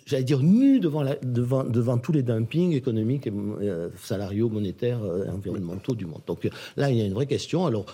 [0.07, 5.01] j'allais dire, nus devant, la- devant, devant tous les dumpings économiques, euh, salariaux, monétaires,
[5.31, 6.23] environnementaux du monde.
[6.27, 6.49] Donc
[6.79, 7.67] là, il y a une vraie question.
[7.67, 7.85] Alors,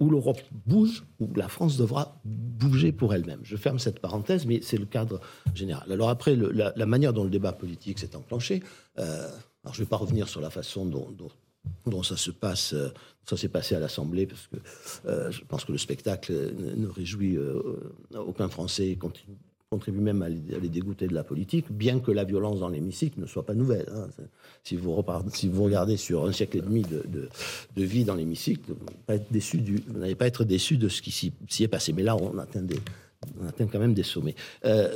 [0.00, 3.40] où- l'Europe bouge, où la France devra bouger pour elle-même.
[3.42, 5.20] Je ferme cette parenthèse, mais c'est le cadre
[5.54, 5.90] général.
[5.90, 8.62] Alors après, la, manière dont le débat politique s'est enclenché,
[8.98, 9.28] euh,
[9.64, 12.88] alors je ne vais pas revenir sur la façon dont, ça se passe, euh,
[13.24, 14.56] ça s'est passé à l'Assemblée, parce que
[15.06, 17.38] euh, je pense que le spectacle ne, réjouit
[18.14, 18.98] aucun Français
[19.72, 23.24] contribue même à les, dégoûter de la politique, bien que la violence dans l'hémicycle ne
[23.24, 23.86] soit pas nouvelle.
[23.94, 24.06] hein.
[24.64, 28.74] Si, vous regardez sur un siècle et demi de, vie dans l'hémicycle,
[29.08, 31.94] vous n'allez pas être déçu de ce qui s'y est passé.
[31.94, 32.66] Mais là, on atteint,
[33.66, 34.34] quand même des sommets.
[34.66, 34.90] Euh,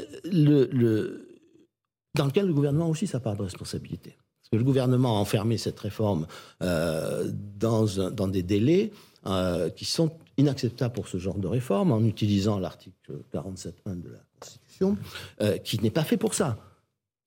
[2.15, 4.11] dans lequel le gouvernement aussi sa part de responsabilité.
[4.11, 6.27] Parce que le gouvernement a enfermé cette réforme
[6.63, 8.93] euh, dans des délais
[9.25, 14.26] euh, qui sont inacceptables pour ce genre de réforme, en utilisant l'article 47.1 de la
[15.41, 16.57] Euh, qui n'est pas fait pour ça.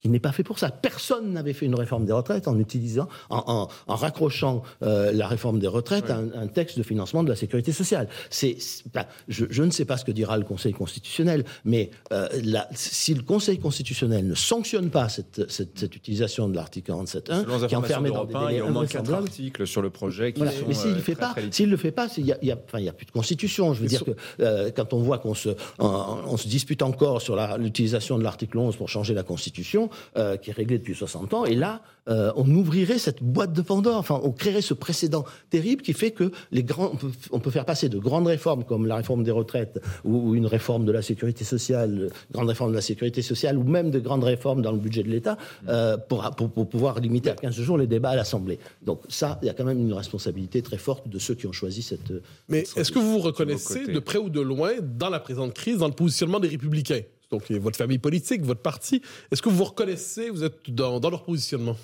[0.02, 0.70] Qui n'est pas fait pour ça.
[0.70, 5.28] Personne n'avait fait une réforme des retraites en utilisant, en, en- en raccrochant euh, la
[5.28, 8.08] réforme des retraites à un, un texte de financement de la sécurité sociale.
[8.30, 8.56] C'est,
[8.94, 12.66] ben, je, je ne sais pas ce que dira le Conseil constitutionnel, mais euh, la-
[12.72, 17.58] si le Conseil constitutionnel ne sanctionne pas cette, cette- cette utilisation de l'article 47.1, Selon
[17.58, 19.82] les qui enfermé dans des 1, il délais y a au moins quatre articles sur
[19.82, 20.52] le projet qui voilà.
[20.56, 22.50] sont Mais s'il euh, le fait pas, s'il le fait pas, il y a, y
[22.50, 23.74] a- enfin, y a plus de constitution.
[23.74, 25.86] Je veux dire que euh, quand on voit qu'on se, on,
[26.26, 30.50] on se dispute encore sur l'utilisation de l'article 11 pour changer la constitution, euh, qui
[30.50, 31.44] est réglé depuis 60 ans.
[31.44, 33.96] Et là, euh, on ouvrirait cette boîte de Pandore.
[33.96, 37.50] Enfin, on créerait ce précédent terrible qui fait que les grands, on peut, on peut
[37.50, 40.92] faire passer de grandes réformes comme la réforme des retraites ou, ou une réforme de
[40.92, 44.62] la sécurité sociale, euh, grande réforme de la sécurité sociale ou même de grandes réformes
[44.62, 45.36] dans le budget de l'État
[45.68, 48.58] euh, pour, pour, pour pouvoir limiter à 15 jours les débats à l'Assemblée.
[48.82, 51.52] Donc ça, il y a quand même une responsabilité très forte de ceux qui ont
[51.52, 52.12] choisi cette.
[52.48, 55.78] Mais est-ce que vous vous reconnaissez de près ou de loin dans la présente crise,
[55.78, 57.02] dans le positionnement des républicains?
[57.30, 59.02] Donc, votre famille politique, votre parti.
[59.30, 61.76] Est-ce que vous vous reconnaissez, vous êtes dans, leur positionnement?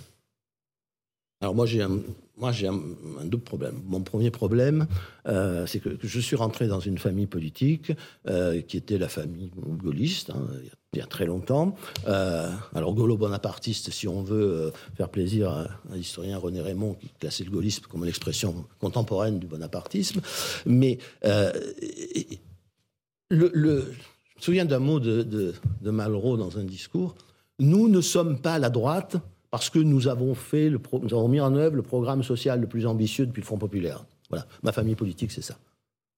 [1.42, 2.00] Alors moi j'ai un,
[2.40, 3.82] un, double problème.
[3.84, 4.86] Mon premier problème,
[5.28, 7.92] euh, c'est que, je suis rentré dans une famille politique
[8.26, 10.48] euh, qui était la famille gaulliste hein,
[10.94, 11.76] il, y a, très longtemps.
[12.08, 17.44] Euh, alors gaulo-bonapartiste, si on veut faire plaisir à, à l'historien René Raymond qui classait
[17.44, 20.22] le gaullisme comme l'expression contemporaine du bonapartisme,
[20.64, 20.96] mais
[23.28, 23.92] le, le-
[24.36, 27.14] je me souviens d'un mot de, Malraux dans un discours.
[27.58, 29.16] Nous ne sommes pas la droite
[29.50, 32.86] parce que nous avons fait, nous avons mis en œuvre le programme social le plus
[32.86, 34.04] ambitieux depuis le Front populaire.
[34.28, 35.56] Voilà, ma famille politique, c'est ça.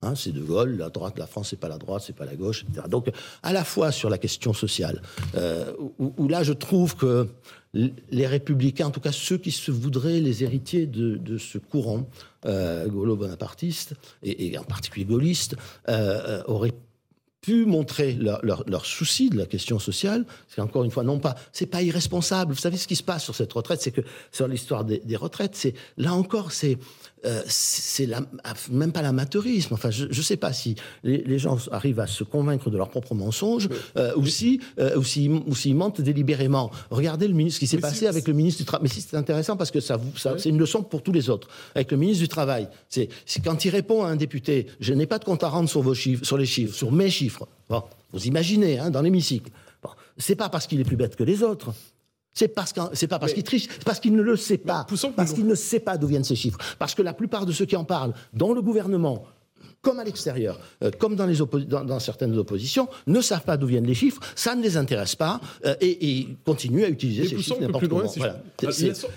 [0.02, 2.36] Hein, c'est De Gaulle, la droite, la France, c'est pas la droite, c'est pas la
[2.36, 2.86] gauche, etc.
[2.88, 3.10] Donc,
[3.42, 5.02] à la fois sur la question sociale,
[5.34, 7.26] euh, où, là, je trouve que
[7.74, 12.08] les républicains, en tout cas ceux qui se voudraient les héritiers de, ce courant
[12.46, 15.56] euh, gaulo-bonapartiste, et, et en particulier gaulliste,
[15.88, 16.74] euh, euh, auraient
[17.40, 21.18] pu montrer leur, leur, leur souci de la question sociale, c'est encore une fois non
[21.20, 22.52] pas, c'est pas irresponsable.
[22.52, 24.00] Vous savez ce qui se passe sur cette retraite, c'est que
[24.32, 26.78] sur l'histoire des, des retraites, c'est là encore, c'est
[27.24, 28.08] euh, c'est
[28.70, 29.74] même pas l'amateurisme.
[29.74, 32.90] Enfin, je ne sais pas si les, les gens arrivent à se convaincre de leur
[32.90, 36.70] propre mensonge euh, ou si euh, ou s'ils mentent délibérément.
[36.90, 38.84] Regardez le ministre, ce qui s'est passé si- avec le ministre du Travail.
[38.88, 41.28] Mais si c'est intéressant parce que ça, vous- ça c'est une leçon pour tous les
[41.28, 41.48] autres.
[41.74, 45.06] Avec le ministre du Travail, c'est c'est quand il répond à un député, je n'ai
[45.06, 47.27] pas de compte à rendre sur vos chiffres, sur les chiffres, sur mes chiffres.
[47.68, 49.50] Bon, vous imaginez, hein, dans l'hémicycle.
[49.82, 51.72] Bon, c'est pas parce qu'il est plus bête que les autres.
[52.32, 54.84] C'est parce qu'en- c'est pas parce qu'il triche, c'est parce qu'il ne le sait pas.
[55.16, 56.58] Parce qu'il ne sait pas d'où viennent ces chiffres.
[56.78, 59.24] Parce que la plupart de ceux qui en parlent, dans le gouvernement,
[59.80, 63.56] comme à l'extérieur, euh, comme dans, les oppo- dans, dans certaines oppositions, ne savent pas
[63.56, 67.22] d'où viennent les chiffres, ça ne les intéresse pas, euh, et, et continuent à utiliser
[67.22, 68.12] Mais ces poussons chiffres n'importe comment.
[68.12, 68.42] je- Voilà.
[68.66, 68.68] Ah,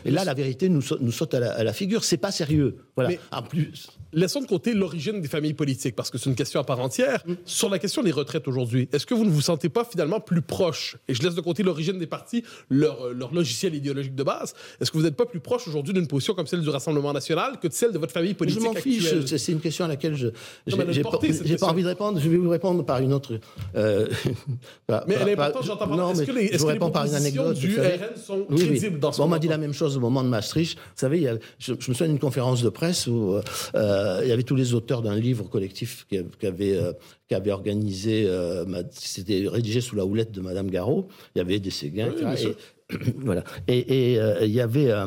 [0.05, 2.03] et là, la vérité nous, saute- nous saute à la, à la figure.
[2.03, 2.77] C'est pas sérieux.
[2.95, 3.09] Voilà.
[3.11, 6.59] Mais- En plus, Laissons de côté l'origine des familles politiques, parce que c'est une question
[6.59, 7.23] à part entière.
[7.25, 7.33] Mm.
[7.45, 10.41] Sur la question des retraites aujourd'hui, est-ce que vous ne vous sentez pas finalement plus
[10.41, 14.23] proche, et je laisse de côté l'origine des partis, leur, euh, leur logiciel idéologique de
[14.23, 17.13] base, est-ce que vous n'êtes pas plus proche aujourd'hui d'une position comme celle du Rassemblement
[17.13, 19.13] national que de celle de votre famille je politique m'en fiche.
[19.27, 20.27] C'est une question à laquelle je
[20.67, 21.09] j'ai est pas,
[21.57, 22.19] pas envie de répondre.
[22.19, 23.39] Je vais vous répondre par une autre.
[23.75, 24.07] euh,
[24.87, 26.91] par- Mais elle est importante, j'entends Non, Est-ce que les, je vous que les réponds
[26.91, 27.57] par une anecdote.
[27.57, 27.95] du savez.
[27.95, 28.65] RN sont Oui, oui.
[28.67, 30.77] crédibles dans ce on m'a dit la même chose au moment de Maastricht.
[30.77, 33.35] Vous savez, il y a- je, je me souviens d'une conférence de presse où
[33.75, 36.93] euh, il y avait tous les auteurs d'un livre collectif qui, qui avait, euh,
[37.27, 41.07] qui avait organisé, euh, c'était rédigé sous la houlette de Madame Garot.
[41.35, 42.47] Il y avait des Séguins, Oui.
[42.91, 43.43] Et, voilà.
[43.67, 45.05] Et, euh, il y avait euh,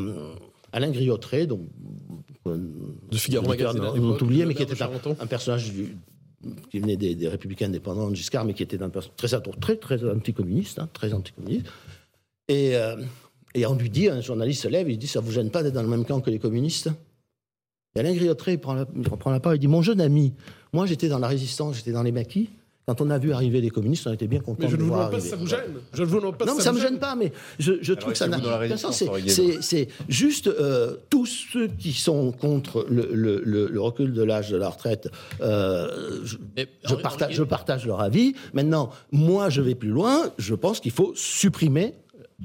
[0.72, 1.60] Alain Griotré, donc
[3.10, 5.96] Du Figaro Magazine l'époque, non oublié, mais qui était un, personnage du-
[6.70, 9.28] qui venait des, des Républicains indépendants de Giscard, mais qui était un très,
[9.60, 11.66] très, très anticommuniste, hein, très anticommuniste.
[12.48, 12.96] Et, euh,
[13.54, 15.74] et on lui dit, un journaliste se lève, il dit, ça vous gêne pas d'être
[15.74, 16.90] dans le même camp que les communistes?
[17.96, 20.34] Et Alain Griotré il prend, la, il reprend la parole, il dit, mon jeune ami,
[20.72, 22.50] moi j'étais dans la résistance, j'étais dans les maquis.
[22.86, 24.86] Quand on a vu arriver les communistes, on était bien contents Mais je de ne
[24.86, 25.30] vous voir pas arriver.
[25.30, 25.60] ça vous gêne.
[25.94, 28.18] Je ne vous pas Non, ça ça me gêne pas, mais je, je trouve que
[28.18, 28.38] ça n'a
[29.62, 34.50] C'est- juste euh, tous ceux qui sont contre le, le- le- le recul de l'âge
[34.50, 35.08] de la retraite.
[35.40, 38.34] euh, je, Mais, je Henri- partage, Henri- je partage leur avis.
[38.52, 40.30] Maintenant, moi, je vais plus loin.
[40.36, 41.94] Je pense qu'il faut supprimer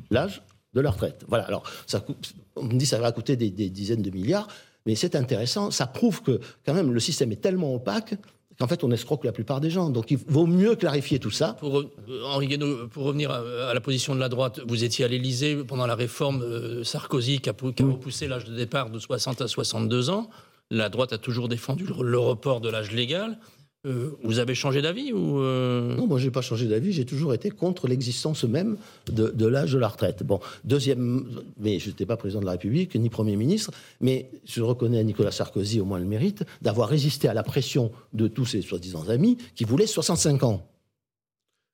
[0.09, 0.41] l'âge
[0.73, 1.25] de la retraite.
[1.27, 1.43] Voilà.
[1.45, 4.47] Alors, ça coûte, on me dit que ça va coûter des, des dizaines de milliards,
[4.85, 5.69] mais c'est intéressant.
[5.71, 8.13] Ça prouve que, quand même, le système est tellement opaque
[8.59, 9.89] qu'en fait, on escroque la plupart des gens.
[9.89, 11.53] Donc, il vaut mieux clarifier tout ça.
[11.59, 11.89] Pour, euh,
[12.25, 15.55] Henri Guénaud, pour revenir à, à la position de la droite, vous étiez à l'Élysée
[15.65, 18.99] pendant la réforme euh, Sarkozy qui a, pou- qui a repoussé l'âge de départ de
[18.99, 20.29] 60 à 62 ans.
[20.71, 23.39] La droite a toujours défendu le, le report de l'âge légal.
[23.85, 26.91] Euh, vous avez changé d'avis ou euh, Non, moi, j'ai pas changé d'avis.
[26.91, 28.75] J'ai toujours été contre l'existence même
[29.09, 30.21] de, de l'âge de la retraite.
[30.23, 31.25] Bon, deuxième,
[31.57, 33.71] mais je n'étais pas président de la République ni Premier ministre,
[34.01, 37.89] mais je reconnais à Nicolas Sarkozy au moins le mérite d'avoir résisté à la pression
[38.11, 40.67] de tous ses soi-disant amis qui voulaient 65 ans.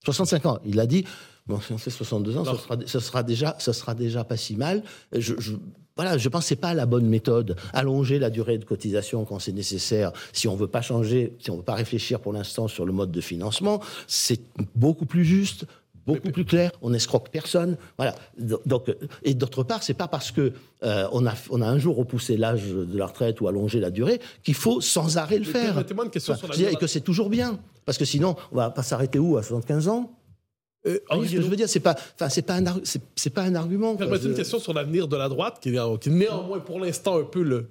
[0.04, 0.60] 65 ans.
[0.64, 1.06] Il a dit,
[1.48, 4.38] bon, si on fait 62 ans, ce sera, ce sera déjà, ce sera déjà pas
[4.38, 4.84] si mal.
[5.12, 5.54] Je, je-
[5.96, 7.56] voilà, je pense que c'est pas la bonne méthode.
[7.74, 11.58] Allonger la durée de cotisation quand c'est nécessaire, si on veut pas changer, si on
[11.58, 14.42] veut pas réfléchir pour l'instant sur le mode de financement, c'est
[14.76, 15.66] beaucoup plus juste,
[16.06, 16.72] beaucoup plus clair.
[16.82, 17.78] On escroque personne.
[17.98, 18.14] Voilà.
[18.66, 18.94] Donc,
[19.24, 20.52] et d'autre part, c'est pas parce que
[20.84, 23.90] euh, on a on a un jour repoussé l'âge de la retraite ou allongé la
[23.90, 25.72] durée qu'il faut sans arrêt le faire.
[25.72, 25.84] Enfin,
[26.58, 26.76] durée.
[26.76, 29.38] que c'est toujours bien, parce que sinon, on va pas s'arrêter où?
[29.38, 30.12] À 75 ans?
[30.88, 32.64] Euh, Oui, Henri ce que je veux dire, c'est pas, enfin, c'est pas un,
[33.16, 33.96] c'est, pas un argument.
[33.96, 34.06] quoi.
[34.06, 36.80] Permettez une Je- question sur l'avenir de la droite, qui est, qui est néanmoins pour
[36.80, 37.68] l'instant un peu le,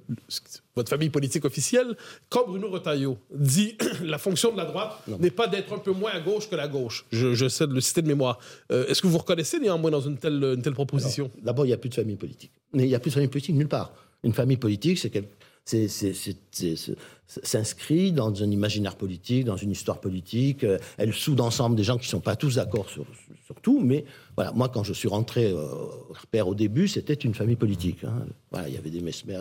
[0.74, 1.96] votre famille politique officielle.
[2.28, 6.10] Quand Bruno Retailleau dit la fonction de la droite n'est pas d'être un peu moins
[6.12, 8.38] à gauche que la gauche, je, je sais de le citer de mémoire.
[8.72, 11.30] Euh, Est-ce que vous vous reconnaissez néanmoins dans une telle, une telle proposition?
[11.42, 12.50] D'abord, il n'y a plus de famille politique.
[12.72, 13.92] Mais il n'y a plus de famille politique nulle part.
[14.24, 15.12] Une famille politique, c'est
[15.64, 16.96] c'est-
[17.26, 20.64] s'inscrit dans un imaginaire politique, dans une histoire politique.
[20.64, 23.04] euh, Elle soude ensemble des gens qui ne sont pas tous d'accord sur,
[23.46, 23.80] sur tout.
[23.80, 24.04] Mais
[24.36, 28.04] voilà, moi, quand je suis rentré euh, au repère au début, c'était une famille politique.
[28.04, 28.26] hein.
[28.50, 29.40] Voilà, il y avait des Mesmer.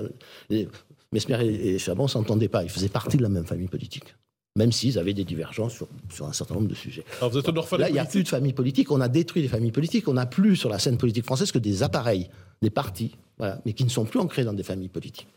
[0.50, 0.68] les-
[1.12, 2.64] Mesmer et, et Chabon ne s'entendaient pas.
[2.64, 4.16] Ils faisaient partie de la même famille politique.
[4.56, 7.04] Même s'ils avaient des divergences sur, sur un certain nombre de sujets.
[7.20, 8.92] Alors vous êtes orphelin Là, il n'y a plus de famille politique.
[8.92, 10.08] On a détruit les familles politiques.
[10.08, 12.30] On n'a plus sur la scène politique française que des appareils,
[12.62, 15.28] des partis, voilà, mais qui ne sont plus ancrés dans des familles politiques.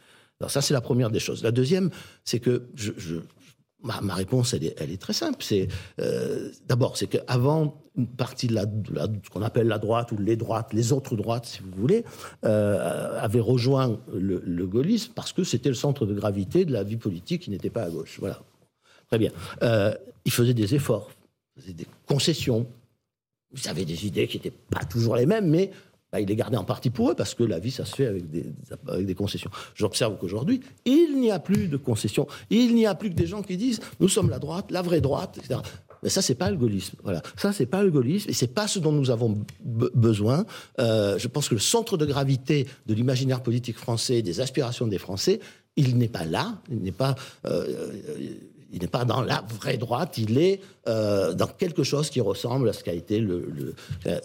[0.40, 1.42] Alors ça, c'est la première des choses.
[1.42, 1.90] La deuxième,
[2.24, 2.92] c'est que je,
[3.82, 5.42] ma, réponse, elle est, très simple.
[5.42, 5.68] C'est
[6.00, 10.36] euh, d'abord, c'est qu'avant une partie de la, ce qu'on appelle la droite ou les
[10.36, 12.04] droites, les autres droites, si vous voulez,
[12.44, 16.96] euh, avaient rejoint le, gaullisme parce que c'était le centre de gravité de la vie
[16.96, 18.16] politique qui n'était pas à gauche.
[18.20, 18.42] Voilà.
[19.08, 19.30] Très bien.
[19.62, 21.10] Euh, ils faisaient des efforts,
[21.58, 22.66] faisaient des concessions.
[23.54, 25.70] Ils avaient des idées qui n'étaient pas toujours les mêmes, mais
[26.12, 28.06] bah, ils les gardaient en partie pour eux, parce que la vie, ça se fait
[28.06, 29.50] avec des, concessions.
[29.74, 32.26] J'observe qu'aujourd'hui, il n'y a plus de concessions.
[32.50, 35.00] Il n'y a plus que des gens qui disent nous sommes la droite, la vraie
[35.00, 35.60] droite, etc.
[36.02, 36.96] Mais ça, c'est pas le gaullisme.
[37.02, 37.22] Voilà.
[37.36, 40.44] Ça, c'est pas le gaullisme, et c'est pas ce dont nous avons be- besoin.
[40.78, 44.98] Euh, je pense que le centre de gravité de l'imaginaire politique français, des aspirations des
[44.98, 45.40] Français,
[45.76, 46.60] il n'est pas là.
[46.70, 47.14] Il n'est pas.
[47.46, 47.88] euh,
[48.72, 52.68] il n'est pas dans la vraie droite, il est euh, dans quelque chose qui ressemble
[52.68, 53.74] à ce qu'a été le,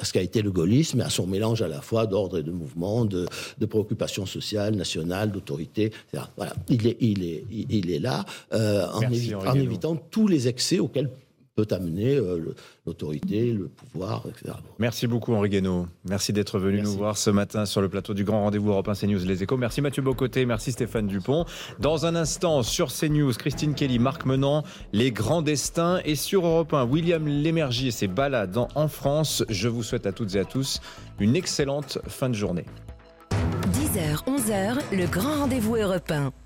[0.01, 3.05] ce qu'a été le gaullisme, à son mélange à la fois d'ordre et de mouvement,
[3.05, 3.27] de,
[3.59, 5.85] de préoccupations sociales, nationales, d'autorité.
[6.11, 6.23] etc.
[6.37, 9.65] Voilà, il est, il est, il est là euh, en, Merci, évi- Henri en Guénaud.
[9.65, 11.09] évitant tous les excès auxquels
[11.64, 12.53] peut amener euh,
[12.86, 14.53] l'autorité, le pouvoir, etc.
[14.80, 15.88] Merci beaucoup Henri Guénaud.
[16.05, 16.91] Merci d'être venu Merci.
[16.91, 19.57] nous voir ce matin sur le plateau du grand rendez-vous Europe 1 CNews Les Échos.
[19.57, 21.45] Merci Mathieu Bocoté, merci Stéphane Dupont.
[21.80, 26.74] Dans un instant sur CNews, Christine Kelly, Marc Menant, Les Grands Destins et sur Europe
[26.74, 29.43] 1, William Lémergie et ses balades en- en France.
[29.49, 30.80] Je vous souhaite à toutes et à tous
[31.20, 32.66] une excellente fin de journée.
[33.74, 36.32] 10h, 11h, le grand rendez-vous européen.